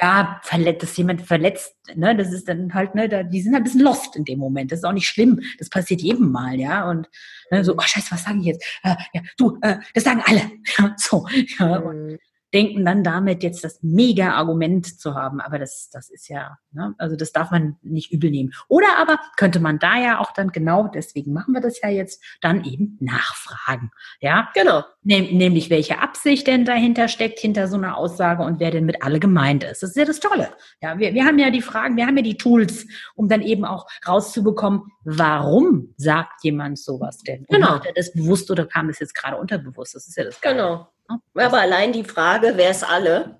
Ja, 0.00 0.40
verletzt, 0.44 0.84
dass 0.84 0.96
jemand 0.96 1.22
verletzt, 1.22 1.74
ne, 1.94 2.16
das 2.16 2.32
ist 2.32 2.48
dann 2.48 2.72
halt, 2.72 2.94
ne, 2.94 3.08
da, 3.08 3.24
die 3.24 3.40
sind 3.40 3.52
halt 3.52 3.62
ein 3.62 3.64
bisschen 3.64 3.80
lost 3.80 4.14
in 4.14 4.24
dem 4.24 4.38
Moment. 4.38 4.70
Das 4.70 4.78
ist 4.78 4.84
auch 4.84 4.92
nicht 4.92 5.08
schlimm. 5.08 5.40
Das 5.58 5.70
passiert 5.70 6.02
jedem 6.02 6.30
mal, 6.30 6.54
ja. 6.54 6.88
Und 6.88 7.08
ne, 7.50 7.64
so, 7.64 7.74
oh 7.76 7.82
Scheiße, 7.82 8.12
was 8.12 8.22
sage 8.22 8.38
ich 8.38 8.44
jetzt? 8.44 8.64
Äh, 8.84 8.94
ja, 9.12 9.22
du, 9.36 9.58
äh, 9.62 9.78
das 9.92 10.04
sagen 10.04 10.22
alle. 10.24 10.52
so, 10.98 11.26
ja. 11.58 11.80
Mhm. 11.80 11.86
Und 11.86 12.18
denken 12.54 12.84
dann 12.84 13.02
damit 13.02 13.42
jetzt 13.42 13.64
das 13.64 13.82
Mega-Argument 13.82 15.00
zu 15.00 15.14
haben. 15.14 15.40
Aber 15.40 15.58
das, 15.58 15.90
das 15.92 16.08
ist 16.08 16.28
ja, 16.28 16.56
ne? 16.72 16.94
also 16.98 17.16
das 17.16 17.32
darf 17.32 17.50
man 17.50 17.76
nicht 17.82 18.12
übel 18.12 18.30
nehmen. 18.30 18.52
Oder 18.68 18.96
aber 18.98 19.18
könnte 19.36 19.58
man 19.58 19.78
da 19.80 19.98
ja 19.98 20.20
auch 20.20 20.32
dann 20.32 20.52
genau, 20.52 20.88
deswegen 20.88 21.32
machen 21.32 21.52
wir 21.52 21.60
das 21.60 21.80
ja 21.82 21.88
jetzt, 21.88 22.22
dann 22.40 22.64
eben 22.64 22.96
nachfragen. 23.00 23.90
Ja, 24.20 24.50
genau. 24.54 24.84
Näm, 25.02 25.36
nämlich 25.36 25.68
welche 25.68 25.98
Absicht 25.98 26.46
denn 26.46 26.64
dahinter 26.64 27.08
steckt, 27.08 27.40
hinter 27.40 27.66
so 27.66 27.76
einer 27.76 27.96
Aussage 27.96 28.42
und 28.44 28.60
wer 28.60 28.70
denn 28.70 28.84
mit 28.84 29.02
alle 29.02 29.18
gemeint 29.18 29.64
ist. 29.64 29.82
Das 29.82 29.90
ist 29.90 29.96
ja 29.96 30.04
das 30.04 30.20
Tolle. 30.20 30.50
Ja, 30.80 30.98
wir, 30.98 31.12
wir 31.12 31.24
haben 31.24 31.38
ja 31.38 31.50
die 31.50 31.62
Fragen, 31.62 31.96
wir 31.96 32.06
haben 32.06 32.16
ja 32.16 32.22
die 32.22 32.36
Tools, 32.36 32.86
um 33.16 33.28
dann 33.28 33.42
eben 33.42 33.64
auch 33.64 33.86
rauszubekommen, 34.06 34.82
warum 35.04 35.92
sagt 35.96 36.44
jemand 36.44 36.78
sowas 36.78 37.18
denn? 37.18 37.40
Und 37.40 37.50
genau. 37.50 37.70
Macht 37.70 37.86
er 37.86 37.94
das 37.94 38.12
bewusst 38.12 38.50
oder 38.50 38.66
kam 38.66 38.88
das 38.88 39.00
jetzt 39.00 39.14
gerade 39.14 39.36
unterbewusst? 39.36 39.94
Das 39.94 40.06
ist 40.06 40.16
ja 40.16 40.24
das 40.24 40.40
Geile. 40.40 40.56
Genau. 40.56 40.93
Aber 41.34 41.60
allein 41.60 41.92
die 41.92 42.04
Frage, 42.04 42.52
wer 42.56 42.70
ist 42.70 42.84
alle, 42.88 43.38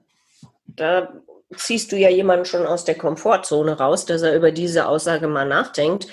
da 0.66 1.12
ziehst 1.56 1.92
du 1.92 1.96
ja 1.96 2.08
jemanden 2.08 2.44
schon 2.44 2.66
aus 2.66 2.84
der 2.84 2.96
Komfortzone 2.96 3.78
raus, 3.78 4.06
dass 4.06 4.22
er 4.22 4.34
über 4.36 4.50
diese 4.52 4.86
Aussage 4.88 5.28
mal 5.28 5.46
nachdenkt. 5.46 6.08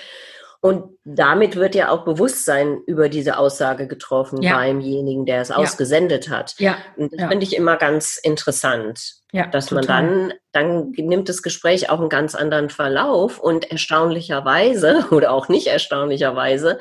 Und 0.60 0.96
damit 1.04 1.56
wird 1.56 1.74
ja 1.74 1.90
auch 1.90 2.04
Bewusstsein 2.04 2.80
über 2.86 3.08
diese 3.08 3.36
Aussage 3.36 3.88
getroffen 3.88 4.40
Ja. 4.42 4.54
beimjenigen, 4.54 5.26
der 5.26 5.40
es 5.40 5.50
ausgesendet 5.50 6.28
hat. 6.30 6.54
Ja. 6.58 6.76
Und 6.96 7.12
das 7.12 7.20
Ja. 7.22 7.28
finde 7.28 7.44
ich 7.44 7.56
immer 7.56 7.76
ganz 7.76 8.16
interessant, 8.22 9.14
Ja, 9.32 9.48
dass 9.48 9.66
total. 9.66 9.84
man 9.84 10.30
dann, 10.30 10.32
dann 10.52 10.90
nimmt 10.92 11.28
das 11.28 11.42
Gespräch 11.42 11.90
auch 11.90 11.98
einen 11.98 12.08
ganz 12.08 12.36
anderen 12.36 12.70
Verlauf 12.70 13.40
und 13.40 13.68
erstaunlicherweise 13.72 15.06
oder 15.10 15.32
auch 15.32 15.48
nicht 15.48 15.66
erstaunlicherweise 15.66 16.78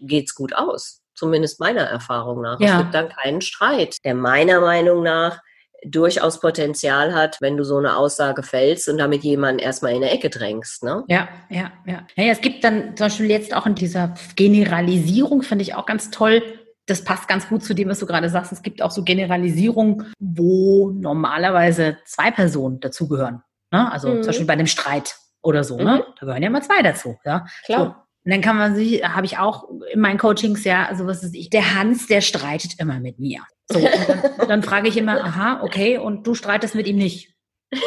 geht's 0.00 0.36
gut 0.36 0.54
aus. 0.54 1.02
Zumindest 1.14 1.60
meiner 1.60 1.82
Erfahrung 1.82 2.40
nach. 2.42 2.58
Ja. 2.60 2.72
Es 2.72 2.78
gibt 2.78 2.94
dann 2.94 3.08
keinen 3.08 3.40
Streit, 3.40 3.96
der 4.04 4.14
meiner 4.14 4.60
Meinung 4.60 5.02
nach 5.02 5.40
durchaus 5.84 6.40
Potenzial 6.40 7.14
hat, 7.14 7.38
wenn 7.40 7.56
du 7.56 7.64
so 7.64 7.78
eine 7.78 7.96
Aussage 7.96 8.42
fällst 8.42 8.88
und 8.88 8.98
damit 8.98 9.24
jemanden 9.24 9.60
erstmal 9.60 9.92
in 9.92 10.02
eine 10.02 10.10
Ecke 10.10 10.28
drängst. 10.28 10.82
Ne? 10.84 11.04
Ja, 11.08 11.28
ja, 11.48 11.72
ja. 11.86 12.06
Naja, 12.16 12.32
es 12.32 12.40
gibt 12.42 12.62
dann 12.64 12.96
zum 12.96 13.06
Beispiel 13.06 13.30
jetzt 13.30 13.54
auch 13.54 13.64
in 13.66 13.74
dieser 13.74 14.14
Generalisierung, 14.36 15.42
finde 15.42 15.62
ich 15.62 15.74
auch 15.74 15.86
ganz 15.86 16.10
toll. 16.10 16.42
Das 16.86 17.02
passt 17.04 17.28
ganz 17.28 17.48
gut 17.48 17.62
zu 17.64 17.72
dem, 17.74 17.88
was 17.88 17.98
du 17.98 18.06
gerade 18.06 18.28
sagst. 18.28 18.52
Es 18.52 18.62
gibt 18.62 18.82
auch 18.82 18.90
so 18.90 19.04
Generalisierungen, 19.04 20.12
wo 20.18 20.90
normalerweise 20.90 21.96
zwei 22.04 22.30
Personen 22.30 22.80
dazugehören. 22.80 23.42
Ne? 23.70 23.90
Also 23.90 24.08
Mhm. 24.08 24.16
zum 24.22 24.26
Beispiel 24.26 24.46
bei 24.46 24.52
einem 24.54 24.66
Streit 24.66 25.16
oder 25.42 25.64
so. 25.64 25.78
Mhm. 25.78 25.84
Ne? 25.84 26.04
Da 26.18 26.26
gehören 26.26 26.42
ja 26.42 26.50
mal 26.50 26.62
zwei 26.62 26.82
dazu. 26.82 27.18
Ja? 27.24 27.46
So. 27.66 27.94
Und 28.30 28.34
dann 28.36 28.42
kann 28.42 28.56
man 28.58 28.76
sich, 28.76 29.02
habe 29.02 29.26
ich 29.26 29.38
auch 29.38 29.64
in 29.92 29.98
meinen 29.98 30.16
Coachings 30.16 30.62
ja, 30.62 30.86
also 30.88 31.04
was 31.04 31.24
ist 31.24 31.34
ich, 31.34 31.50
der 31.50 31.74
Hans, 31.74 32.06
der 32.06 32.20
streitet 32.20 32.74
immer 32.78 33.00
mit 33.00 33.18
mir. 33.18 33.40
So, 33.68 33.80
und 33.80 33.88
dann, 34.06 34.22
dann 34.48 34.62
frage 34.62 34.86
ich 34.86 34.96
immer, 34.96 35.16
aha, 35.24 35.62
okay, 35.64 35.98
und 35.98 36.24
du 36.28 36.36
streitest 36.36 36.76
mit 36.76 36.86
ihm 36.86 36.94
nicht. 36.94 37.34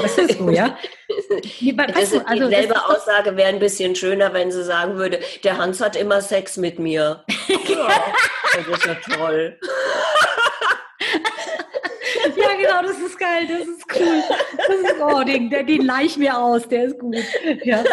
Was 0.02 0.18
ist 0.18 0.38
so, 0.40 0.50
ja? 0.50 0.78
Nee, 1.62 1.78
wa- 1.78 1.88
Das 1.88 2.10
du, 2.12 2.20
also 2.28 2.42
das 2.42 2.50
dieselbe 2.50 2.74
doch- 2.74 2.90
Aussage 2.94 3.38
wäre 3.38 3.48
ein 3.48 3.60
bisschen 3.60 3.96
schöner, 3.96 4.34
wenn 4.34 4.52
sie 4.52 4.66
sagen 4.66 4.98
würde, 4.98 5.22
der 5.46 5.58
Hans 5.58 5.80
hat 5.80 5.96
immer 5.96 6.20
Sex 6.20 6.58
mit 6.58 6.78
mir. 6.78 7.24
Ja, 7.48 7.88
das 8.68 8.78
ist 8.80 8.86
ja 8.86 8.96
toll. 9.16 9.58
Ja, 12.36 12.48
genau, 12.60 12.82
das 12.88 13.00
ist 13.00 13.18
geil, 13.20 13.48
das 13.48 13.68
ist 13.68 13.84
cool. 13.96 14.24
Das 14.58 14.76
ist, 14.92 15.02
oh, 15.02 15.24
den, 15.24 15.50
den 15.50 15.86
leih 15.86 16.04
ich 16.06 16.18
mir 16.18 16.38
aus, 16.38 16.68
der 16.68 16.86
ist 16.86 17.00
gut. 17.00 17.16
Ja. 17.64 17.84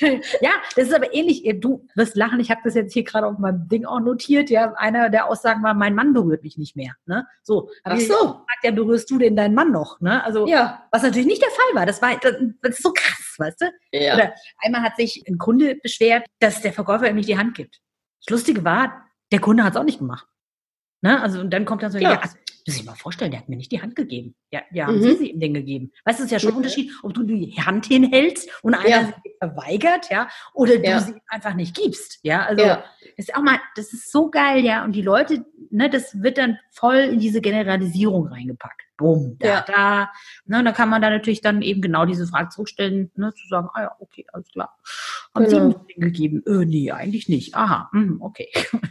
Ja, 0.00 0.50
das 0.76 0.88
ist 0.88 0.94
aber 0.94 1.14
ähnlich. 1.14 1.42
Du 1.60 1.86
wirst 1.94 2.16
lachen, 2.16 2.40
ich 2.40 2.50
habe 2.50 2.60
das 2.64 2.74
jetzt 2.74 2.92
hier 2.92 3.04
gerade 3.04 3.26
auf 3.26 3.38
meinem 3.38 3.68
Ding 3.68 3.84
auch 3.84 4.00
notiert. 4.00 4.50
Ja, 4.50 4.72
einer 4.74 5.10
der 5.10 5.28
Aussagen 5.28 5.62
war, 5.62 5.74
mein 5.74 5.94
Mann 5.94 6.12
berührt 6.12 6.42
mich 6.42 6.56
nicht 6.58 6.76
mehr. 6.76 6.94
Ne? 7.06 7.26
So, 7.42 7.70
Ach 7.84 7.98
so. 7.98 8.14
gefragt, 8.14 8.64
ja, 8.64 8.70
berührst 8.70 9.10
du 9.10 9.18
denn 9.18 9.36
deinen 9.36 9.54
Mann 9.54 9.72
noch? 9.72 10.00
Ne? 10.00 10.22
Also, 10.24 10.46
Ja. 10.46 10.86
was 10.90 11.02
natürlich 11.02 11.26
nicht 11.26 11.42
der 11.42 11.50
Fall 11.50 11.74
war. 11.74 11.86
Das 11.86 12.00
war 12.02 12.16
das, 12.20 12.34
das 12.62 12.76
ist 12.76 12.82
so 12.82 12.92
krass, 12.92 13.34
weißt 13.38 13.60
du? 13.62 13.66
ja. 13.92 14.14
Oder 14.14 14.34
einmal 14.58 14.82
hat 14.82 14.96
sich 14.96 15.22
ein 15.28 15.38
Kunde 15.38 15.76
beschwert, 15.82 16.26
dass 16.40 16.60
der 16.62 16.72
Verkäufer 16.72 17.08
ihm 17.08 17.16
nicht 17.16 17.28
die 17.28 17.38
Hand 17.38 17.54
gibt. 17.54 17.80
Das 18.26 18.30
Lustige 18.32 18.64
war, 18.64 19.04
der 19.32 19.40
Kunde 19.40 19.64
hat 19.64 19.74
es 19.74 19.80
auch 19.80 19.84
nicht 19.84 19.98
gemacht. 19.98 20.26
Ne? 21.00 21.20
Also 21.20 21.40
und 21.40 21.50
dann 21.50 21.64
kommt 21.64 21.82
dann 21.82 21.90
so, 21.90 21.98
Ja. 21.98 22.12
ja, 22.12 22.20
also, 22.20 22.36
muss 22.66 22.76
ich 22.76 22.84
mal 22.84 22.94
vorstellen, 22.94 23.30
der 23.30 23.40
hat 23.40 23.48
mir 23.48 23.56
nicht 23.56 23.72
die 23.72 23.82
Hand 23.82 23.96
gegeben. 23.96 24.34
Ja, 24.50 24.62
ja, 24.72 24.86
haben 24.86 24.98
Mhm. 24.98 25.02
Sie 25.02 25.16
sie 25.16 25.30
ihm 25.30 25.40
denn 25.40 25.54
gegeben? 25.54 25.92
Weißt 26.04 26.18
du, 26.18 26.22
es 26.24 26.26
ist 26.26 26.32
ja 26.32 26.38
schon 26.38 26.50
ein 26.50 26.52
Mhm. 26.54 26.56
Unterschied, 26.58 26.90
ob 27.02 27.14
du 27.14 27.22
die 27.24 27.52
Hand 27.60 27.86
hinhältst 27.86 28.48
und 28.62 28.74
einer 28.74 28.88
Ja. 28.88 29.04
sie 29.24 29.30
verweigert, 29.38 30.10
ja, 30.10 30.28
oder 30.54 30.76
du 30.78 30.84
Ja. 30.88 31.00
sie 31.00 31.14
einfach 31.28 31.54
nicht 31.54 31.76
gibst. 31.76 32.20
Ja, 32.22 32.44
also 32.46 32.62
Ja. 32.62 32.84
das 33.16 33.26
ist 33.28 33.34
auch 33.34 33.42
mal, 33.42 33.58
das 33.76 33.92
ist 33.92 34.10
so 34.12 34.30
geil, 34.30 34.64
ja. 34.64 34.84
Und 34.84 34.92
die 34.92 35.02
Leute, 35.02 35.44
ne, 35.70 35.90
das 35.90 36.22
wird 36.22 36.38
dann 36.38 36.58
voll 36.70 36.96
in 36.98 37.18
diese 37.18 37.40
Generalisierung 37.40 38.28
reingepackt. 38.28 38.82
Bumm, 38.98 39.36
da, 39.40 39.48
Ja. 39.48 39.64
da. 39.66 40.12
Ne, 40.44 40.58
und 40.60 40.64
da 40.64 40.72
kann 40.72 40.88
man 40.88 41.02
dann 41.02 41.12
natürlich 41.12 41.40
dann 41.40 41.62
eben 41.62 41.80
genau 41.80 42.04
diese 42.04 42.26
Frage 42.26 42.50
zurückstellen, 42.50 43.10
ne, 43.16 43.32
zu 43.34 43.48
sagen, 43.48 43.68
ah 43.74 43.82
ja, 43.82 43.96
okay, 43.98 44.24
alles 44.32 44.48
klar. 44.52 44.76
Haben 45.34 45.46
Sie 45.46 45.56
Genau. 45.56 45.68
ihm 45.70 45.86
den 45.88 46.00
gegeben? 46.02 46.42
Äh, 46.46 46.64
nee, 46.66 46.90
eigentlich 46.90 47.28
nicht. 47.28 47.54
Aha, 47.54 47.88
hm, 47.92 48.18
okay. 48.20 48.48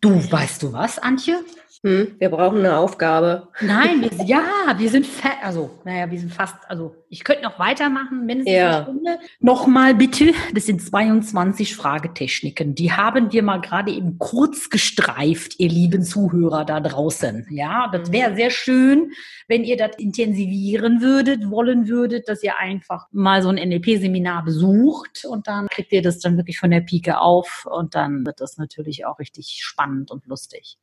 Du, 0.00 0.10
weißt 0.32 0.62
du 0.62 0.72
was, 0.72 0.98
Antje? 0.98 1.40
Hm, 1.84 2.16
wir 2.18 2.30
brauchen 2.30 2.58
eine 2.58 2.76
Aufgabe. 2.76 3.48
Nein, 3.60 4.00
wir, 4.02 4.10
ja, 4.26 4.42
wir 4.78 4.88
sind 4.90 5.06
fa 5.06 5.28
also, 5.42 5.70
naja, 5.84 6.10
wir 6.10 6.18
sind 6.18 6.32
fast, 6.32 6.56
also 6.68 6.96
ich 7.08 7.22
könnte 7.22 7.42
noch 7.44 7.58
weitermachen, 7.60 8.26
mindestens 8.26 8.52
Ja. 8.56 8.70
eine 8.76 8.82
Stunde. 8.84 9.18
Nochmal 9.40 9.94
bitte, 9.94 10.32
das 10.54 10.66
sind 10.66 10.82
22 10.82 11.76
Fragetechniken. 11.76 12.74
Die 12.74 12.92
haben 12.92 13.32
wir 13.32 13.42
mal 13.44 13.60
gerade 13.60 13.92
eben 13.92 14.18
kurz 14.18 14.70
gestreift, 14.70 15.60
ihr 15.60 15.68
lieben 15.68 16.02
Zuhörer 16.02 16.64
da 16.64 16.80
draußen. 16.80 17.46
Ja, 17.50 17.88
das 17.92 18.10
wäre 18.10 18.34
sehr 18.34 18.50
schön, 18.50 19.12
wenn 19.46 19.62
ihr 19.62 19.76
das 19.76 19.96
intensivieren 19.98 21.00
würdet, 21.00 21.48
wollen 21.48 21.86
würdet, 21.88 22.28
dass 22.28 22.42
ihr 22.42 22.58
einfach 22.58 23.06
mal 23.12 23.40
so 23.42 23.50
ein 23.50 23.56
NLP-Seminar 23.56 24.44
besucht 24.44 25.24
und 25.28 25.46
dann 25.46 25.68
kriegt 25.68 25.87
ihr 25.92 26.02
das 26.02 26.18
dann 26.20 26.36
wirklich 26.36 26.58
von 26.58 26.70
der 26.70 26.80
Pike 26.80 27.20
auf 27.20 27.66
und 27.70 27.94
dann 27.94 28.24
wird 28.26 28.40
das 28.40 28.56
natürlich 28.58 29.06
auch 29.06 29.18
richtig 29.18 29.58
spannend 29.62 30.10
und 30.10 30.26
lustig. 30.26 30.78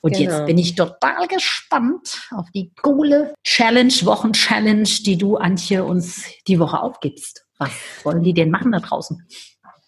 Und 0.00 0.18
jetzt 0.18 0.32
Genau. 0.32 0.46
bin 0.46 0.58
ich 0.58 0.74
total 0.74 1.26
gespannt 1.28 2.28
auf 2.36 2.50
die 2.54 2.72
coole 2.82 3.34
Challenge, 3.44 3.92
Wochen-Challenge, 4.02 4.88
die 5.04 5.16
du, 5.18 5.36
Antje, 5.36 5.84
uns 5.84 6.24
die 6.46 6.58
Woche 6.58 6.80
aufgibst. 6.80 7.46
Was 7.58 7.70
wollen 8.02 8.22
die 8.22 8.34
denn 8.34 8.50
machen 8.50 8.72
da 8.72 8.80
draußen? 8.80 9.26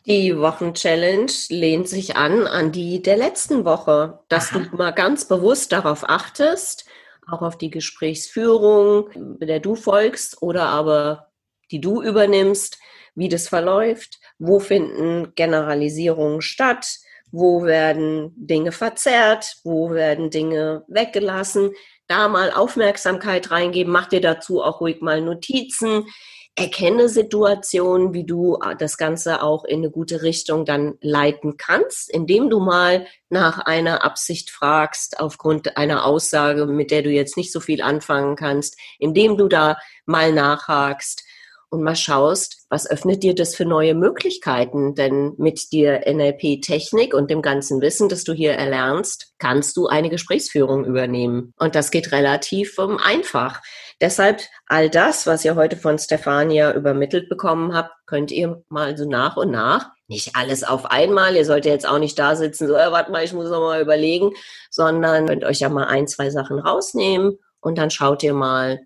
Die 0.06 0.38
Wochenchallenge 0.38 1.32
lehnt 1.48 1.88
sich 1.88 2.16
an 2.16 2.46
an 2.46 2.70
die 2.70 3.02
der 3.02 3.16
letzten 3.16 3.64
Woche, 3.64 4.20
dass 4.28 4.52
Aha. 4.52 4.60
du 4.60 4.76
mal 4.76 4.92
ganz 4.92 5.26
bewusst 5.26 5.72
darauf 5.72 6.08
achtest, 6.08 6.86
auch 7.28 7.42
auf 7.42 7.58
die 7.58 7.70
Gesprächsführung, 7.70 9.08
der 9.40 9.58
du 9.58 9.74
folgst 9.74 10.42
oder 10.42 10.66
aber 10.68 11.32
die 11.70 11.81
du 11.81 12.02
übernimmst, 12.02 12.79
wie 13.14 13.29
das 13.29 13.48
verläuft, 13.48 14.20
wo 14.38 14.61
finden 14.61 15.35
Generalisierungen 15.35 16.42
statt, 16.42 16.98
wo 17.33 17.64
werden 17.64 18.33
Dinge 18.37 18.72
verzerrt, 18.72 19.57
wo 19.64 19.90
werden 19.90 20.31
Dinge 20.31 20.85
weggelassen, 20.88 21.72
da 22.07 22.29
mal 22.29 22.52
Aufmerksamkeit 22.52 23.50
reingeben, 23.50 23.92
mach 23.92 24.07
dir 24.07 24.20
dazu 24.20 24.62
auch 24.62 24.81
ruhig 24.81 25.00
mal 25.00 25.20
Notizen, 25.20 26.05
erkenne 26.59 27.09
Situationen, 27.09 28.14
wie 28.14 28.24
du 28.24 28.59
äh, 28.64 28.74
das 28.76 28.96
Ganze 28.96 29.42
auch 29.42 29.64
in 29.64 29.81
eine 29.81 29.90
gute 29.90 30.22
Richtung 30.22 30.64
dann 30.64 30.96
leiten 31.00 31.57
kannst, 31.59 32.11
indem 32.11 32.48
du 32.48 32.61
mal 32.61 33.07
nach 33.29 33.59
einer 33.59 34.05
Absicht 34.05 34.50
fragst, 34.50 35.20
aufgrund 35.20 35.76
einer 35.76 36.07
Aussage, 36.07 36.66
mit 36.66 36.90
der 36.90 37.02
du 37.02 37.11
jetzt 37.11 37.37
nicht 37.37 37.52
so 37.52 37.61
viel 37.61 37.83
anfangen 37.83 38.37
kannst, 38.37 38.79
indem 38.98 39.37
du 39.37 39.48
da 39.48 39.76
mal 40.07 40.33
nachhakst 40.33 41.25
und 41.70 41.83
mal 41.83 41.96
schaust, 41.96 42.66
was 42.68 42.88
öffnet 42.88 43.22
dir 43.22 43.35
das 43.35 43.55
für 43.55 43.64
neue 43.64 43.94
Möglichkeiten? 43.94 44.94
Denn 44.94 45.35
mit 45.37 45.72
dir 45.72 46.02
NLP-Technik 46.07 47.14
und 47.14 47.31
dem 47.31 47.42
ganzen 47.42 47.81
Wissen, 47.81 48.09
das 48.09 48.24
du 48.24 48.33
hier 48.33 48.52
erlernst, 48.52 49.35
kannst 49.38 49.76
du 49.76 49.87
eine 49.87 50.11
Gesprächsführung 50.11 50.85
übernehmen. 50.85 51.52
Und 51.59 51.74
das 51.74 51.90
geht 51.90 52.12
relativ 52.12 52.76
ähm, 52.79 52.98
einfach. 52.98 53.61
Deshalb 54.00 54.40
all 54.66 54.90
das, 54.90 55.26
was 55.26 55.44
ihr 55.44 55.57
heute 55.57 55.76
von 55.76 55.98
Stefania 55.98 56.74
übermittelt 56.74 57.29
bekommen 57.29 57.74
habt, 57.74 57.92
könnt 58.07 58.31
ihr 58.31 58.62
mal 58.68 58.96
so 58.96 59.09
nach 59.09 59.37
und 59.37 59.50
nach, 59.50 59.90
nicht 60.09 60.37
alles 60.37 60.62
auf 60.64 60.87
einmal, 60.87 61.35
ihr 61.35 61.44
solltet 61.44 61.72
jetzt 61.72 61.88
auch 61.88 61.98
nicht 61.98 62.18
da 62.18 62.37
sitzen, 62.37 62.68
so, 62.68 62.74
äh, 62.74 62.92
warte 62.92 63.11
mal, 63.11 63.24
ich 63.24 63.33
muss 63.33 63.50
noch 63.50 63.61
mal 63.61 63.81
überlegen, 63.81 64.31
sondern 64.70 65.26
könnt 65.26 65.44
euch 65.44 65.61
ja 65.61 65.68
mal 65.68 65.87
ein, 65.87 66.07
zwei 66.07 66.31
Sachen 66.31 66.59
rausnehmen 66.59 67.38
und 67.61 67.79
dann 67.79 67.90
schaut 67.90 68.22
ihr 68.22 68.35
mal, 68.35 68.81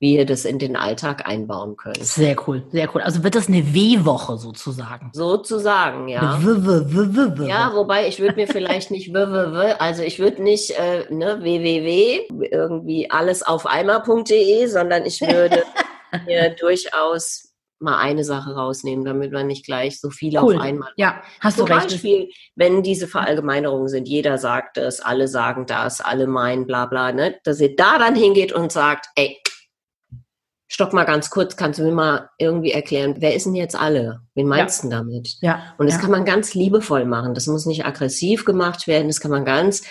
wie 0.00 0.16
ihr 0.16 0.24
das 0.24 0.46
in 0.46 0.58
den 0.58 0.76
Alltag 0.76 1.28
einbauen 1.28 1.76
könnt. 1.76 2.02
Sehr 2.02 2.34
cool, 2.48 2.64
sehr 2.72 2.88
cool. 2.94 3.02
Also 3.02 3.22
wird 3.22 3.34
das 3.34 3.48
eine 3.48 3.74
W-Woche 3.74 4.38
sozusagen. 4.38 5.10
Sozusagen, 5.12 6.08
ja. 6.08 6.36
Eine 6.36 6.42
W 6.42 6.50
-W 6.52 6.84
-W 6.86 7.06
-W 7.12 7.42
-W 7.42 7.46
Ja, 7.46 7.72
wobei 7.74 8.08
ich 8.08 8.18
würde 8.18 8.36
mir 8.36 8.48
vielleicht 8.48 8.90
nicht 8.90 9.12
www, 9.12 9.74
also 9.78 10.02
ich 10.02 10.18
würde 10.18 10.42
nicht 10.42 10.70
äh, 10.70 11.04
ne, 11.10 11.40
www, 11.42 12.28
irgendwie 12.50 13.10
alles 13.10 13.42
auf 13.42 13.66
einmal.de, 13.66 14.66
sondern 14.66 15.04
ich 15.04 15.20
würde 15.20 15.64
mir 16.26 16.56
durchaus 16.58 17.50
mal 17.78 17.98
eine 17.98 18.24
Sache 18.24 18.54
rausnehmen, 18.54 19.04
damit 19.04 19.32
man 19.32 19.46
nicht 19.46 19.66
gleich 19.66 20.00
so 20.00 20.10
viele 20.10 20.42
Cool. 20.42 20.56
auf 20.56 20.62
einmal. 20.62 20.92
Ja, 20.96 21.22
hast 21.40 21.58
du 21.58 21.64
Zum 21.64 21.74
recht. 21.74 21.88
Beispiel, 21.88 22.30
wenn 22.54 22.82
diese 22.82 23.06
Verallgemeinerungen 23.06 23.88
sind, 23.88 24.08
jeder 24.08 24.38
sagt 24.38 24.78
es, 24.78 25.00
alle 25.00 25.28
sagen 25.28 25.66
das, 25.66 26.00
alle 26.00 26.26
meinen, 26.26 26.66
bla 26.66 26.86
bla, 26.86 27.12
ne, 27.12 27.38
dass 27.44 27.60
ihr 27.60 27.76
da 27.76 27.98
dann 27.98 28.14
hingeht 28.14 28.52
und 28.52 28.72
sagt, 28.72 29.06
ey, 29.14 29.38
stopp 30.70 30.92
mal 30.92 31.04
ganz 31.04 31.30
kurz, 31.30 31.56
kannst 31.56 31.80
du 31.80 31.82
mir 31.82 31.92
mal 31.92 32.30
irgendwie 32.38 32.70
erklären, 32.70 33.16
wer 33.18 33.34
ist 33.34 33.44
denn 33.44 33.56
jetzt 33.56 33.74
alle? 33.74 34.20
Wen 34.34 34.46
meinst 34.46 34.84
du 34.84 34.88
damit? 34.88 35.36
Ja. 35.40 35.74
Und 35.78 35.86
das 35.86 35.96
ja. 35.96 36.00
kann 36.00 36.12
man 36.12 36.24
ganz 36.24 36.54
liebevoll 36.54 37.04
machen. 37.04 37.34
Das 37.34 37.48
muss 37.48 37.66
nicht 37.66 37.84
aggressiv 37.84 38.44
gemacht 38.44 38.86
werden. 38.86 39.08
Das 39.08 39.20
kann 39.20 39.32
man 39.32 39.44
ganz 39.44 39.82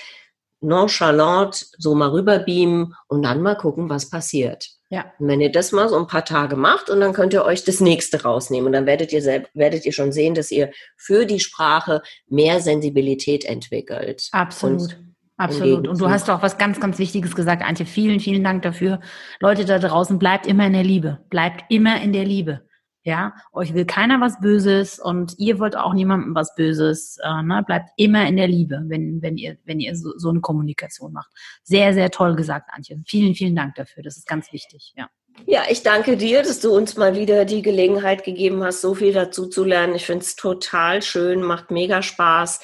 nonchalant 0.62 1.68
so 1.78 1.96
mal 1.96 2.10
rüberbeamen 2.10 2.96
und 3.08 3.24
dann 3.24 3.42
mal 3.42 3.56
gucken, 3.56 3.90
was 3.90 4.10
passiert. 4.10 4.70
Ja. 4.90 5.06
Und 5.20 5.28
wenn 5.28 5.42
ihr 5.42 5.52
das 5.52 5.74
mal 5.74 5.90
so 5.90 5.98
ein 5.98 6.08
paar 6.08 6.26
Tage 6.26 6.56
macht 6.56 6.90
und 6.90 7.02
dann 7.02 7.14
könnt 7.14 7.34
ihr 7.34 7.44
euch 7.44 7.66
das 7.66 7.82
nächste 7.82 8.24
rausnehmen 8.24 8.68
und 8.68 8.74
dann 8.74 8.86
werdet 8.86 9.12
ihr 9.12 9.22
selbst, 9.22 9.52
werdet 9.54 9.86
ihr 9.86 9.94
schon 9.94 10.14
sehen, 10.14 10.34
dass 10.34 10.50
ihr 10.50 10.72
für 10.98 11.26
die 11.26 11.42
Sprache 11.42 12.02
mehr 12.28 12.62
Sensibilität 12.62 13.44
entwickelt. 13.44 14.30
Absolut. 14.32 14.82
Und 14.82 15.09
Absolut. 15.40 15.88
Und 15.88 16.02
du 16.02 16.10
hast 16.10 16.30
auch 16.30 16.42
was 16.42 16.58
ganz, 16.58 16.82
ganz 16.82 17.00
Wichtiges 17.00 17.34
gesagt, 17.34 17.64
Antje. 17.64 17.86
Vielen, 17.86 18.20
vielen 18.20 18.44
Dank 18.44 18.62
dafür. 18.62 19.00
Leute 19.40 19.64
da 19.64 19.80
draußen, 19.80 20.20
bleibt 20.20 20.46
immer 20.46 20.68
in 20.68 20.74
der 20.74 20.84
Liebe. 20.84 21.20
Bleibt 21.30 21.64
immer 21.70 22.02
in 22.02 22.12
der 22.12 22.26
Liebe. 22.26 22.68
Ja, 23.04 23.34
euch 23.54 23.74
will 23.74 23.86
keiner 23.86 24.20
was 24.20 24.42
Böses 24.42 25.00
und 25.00 25.36
ihr 25.38 25.58
wollt 25.58 25.78
auch 25.78 25.94
niemandem 25.94 26.36
was 26.36 26.56
Böses. 26.56 27.18
Äh, 27.24 27.42
ne? 27.44 27.64
Bleibt 27.66 27.90
immer 27.96 28.28
in 28.28 28.36
der 28.36 28.50
Liebe, 28.50 28.84
wenn, 28.88 29.22
wenn 29.22 29.38
ihr, 29.38 29.56
wenn 29.64 29.80
ihr 29.80 29.96
so, 29.96 30.12
so 30.18 30.30
eine 30.30 30.42
Kommunikation 30.42 31.14
macht. 31.14 31.32
Sehr, 31.64 31.94
sehr 31.94 32.12
toll 32.12 32.36
gesagt, 32.36 32.70
Antje. 32.74 33.02
Vielen, 33.08 33.34
vielen 33.34 33.56
Dank 33.56 33.76
dafür. 33.76 34.04
Das 34.04 34.18
ist 34.18 34.28
ganz 34.28 34.52
wichtig, 34.52 34.94
ja. 34.98 35.08
Ja, 35.46 35.64
ich 35.70 35.84
danke 35.84 36.18
dir, 36.18 36.44
dass 36.44 36.60
du 36.60 36.76
uns 36.76 36.98
mal 36.98 37.16
wieder 37.16 37.46
die 37.46 37.62
Gelegenheit 37.62 38.26
gegeben 38.26 38.62
hast, 38.62 38.82
so 38.82 38.94
viel 38.94 39.14
dazu 39.14 39.48
zu 39.48 39.64
lernen. 39.64 39.96
Ich 39.96 40.06
finde 40.06 40.26
es 40.26 40.36
total 40.36 41.02
schön, 41.02 41.42
macht 41.42 41.72
mega 41.72 42.02
Spaß. 42.02 42.60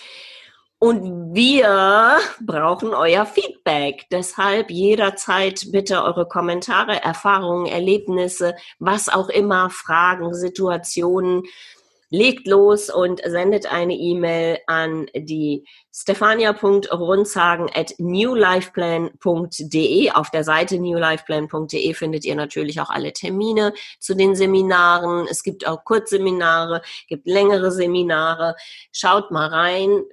Und 0.77 1.33
wir 1.33 2.17
brauchen 2.41 2.93
euer 2.93 3.25
Feedback. 3.25 4.05
Deshalb 4.11 4.69
jederzeit 4.69 5.71
bitte 5.71 6.03
eure 6.03 6.27
Kommentare, 6.27 7.01
Erfahrungen, 7.01 7.65
Erlebnisse, 7.65 8.55
was 8.77 9.07
auch 9.07 9.29
immer, 9.29 9.69
Fragen, 9.69 10.33
Situationen. 10.33 11.43
Legt 12.11 12.45
los 12.47 12.91
und 12.91 13.19
sendet 13.25 13.71
eine 13.71 13.95
E-Mail 13.95 14.59
an 14.67 15.07
die 15.15 15.65
stefania.runzagen. 15.91 17.71
Auf 20.13 20.29
der 20.29 20.43
Seite 20.43 20.79
newlifeplan.de 20.79 21.93
findet 21.93 22.25
ihr 22.25 22.35
natürlich 22.35 22.79
auch 22.79 22.91
alle 22.91 23.11
Termine 23.11 23.73
zu 23.99 24.13
den 24.13 24.35
Seminaren. 24.35 25.25
Es 25.29 25.41
gibt 25.41 25.67
auch 25.67 25.83
Kurzseminare, 25.83 26.83
gibt 27.07 27.27
längere 27.27 27.71
Seminare. 27.71 28.55
Schaut 28.91 29.31
mal 29.31 29.47
rein, 29.47 30.03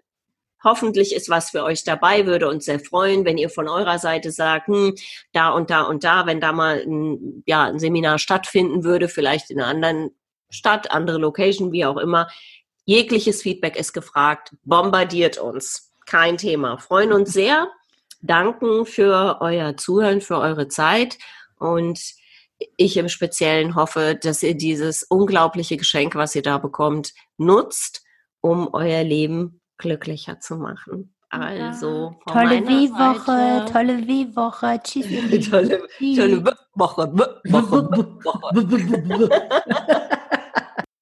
Hoffentlich 0.64 1.14
ist 1.14 1.28
was 1.28 1.50
für 1.50 1.64
euch 1.64 1.84
dabei, 1.84 2.26
würde 2.26 2.48
uns 2.48 2.64
sehr 2.64 2.80
freuen, 2.80 3.24
wenn 3.24 3.38
ihr 3.38 3.50
von 3.50 3.68
eurer 3.68 3.98
Seite 3.98 4.30
sagt, 4.30 4.68
hm, 4.68 4.94
da 5.32 5.50
und 5.50 5.70
da 5.70 5.82
und 5.82 6.04
da, 6.04 6.26
wenn 6.26 6.40
da 6.40 6.52
mal 6.52 6.80
ein, 6.80 7.42
ja, 7.46 7.64
ein 7.64 7.78
Seminar 7.78 8.18
stattfinden 8.18 8.84
würde, 8.84 9.08
vielleicht 9.08 9.50
in 9.50 9.60
einer 9.60 9.68
anderen 9.68 10.10
Stadt, 10.50 10.90
andere 10.90 11.18
Location, 11.18 11.72
wie 11.72 11.84
auch 11.84 11.96
immer. 11.96 12.28
Jegliches 12.84 13.42
Feedback 13.42 13.76
ist 13.76 13.92
gefragt. 13.92 14.54
Bombardiert 14.64 15.38
uns. 15.38 15.92
Kein 16.06 16.36
Thema. 16.36 16.78
Freuen 16.78 17.12
uns 17.12 17.32
sehr. 17.32 17.68
Danken 18.20 18.86
für 18.86 19.38
euer 19.40 19.76
Zuhören, 19.76 20.20
für 20.20 20.38
eure 20.38 20.68
Zeit 20.68 21.18
und 21.58 21.98
ich 22.76 22.96
im 22.96 23.08
Speziellen 23.08 23.74
hoffe, 23.74 24.18
dass 24.20 24.42
ihr 24.42 24.54
dieses 24.54 25.02
unglaubliche 25.02 25.76
Geschenk, 25.76 26.14
was 26.14 26.34
ihr 26.34 26.42
da 26.42 26.58
bekommt, 26.58 27.12
nutzt, 27.36 28.04
um 28.40 28.68
euer 28.72 29.02
Leben 29.02 29.61
glücklicher 29.82 30.40
zu 30.40 30.56
machen. 30.56 31.12
Also 31.28 32.14
ja. 32.26 32.32
tolle 32.32 32.66
W-Woche, 32.66 33.64
tolle 33.70 34.06
W-Woche. 34.06 34.80
Tschüss. 34.82 35.06
tolle, 35.50 35.82
tolle 35.98 36.44
Woche. 36.74 37.12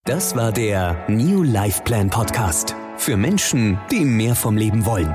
Das 0.04 0.34
war 0.34 0.50
der 0.50 1.04
New 1.08 1.44
Life 1.44 1.82
Plan 1.82 2.10
Podcast 2.10 2.74
für 2.96 3.16
Menschen, 3.16 3.78
die 3.92 4.04
mehr 4.04 4.34
vom 4.34 4.56
Leben 4.56 4.84
wollen. 4.84 5.14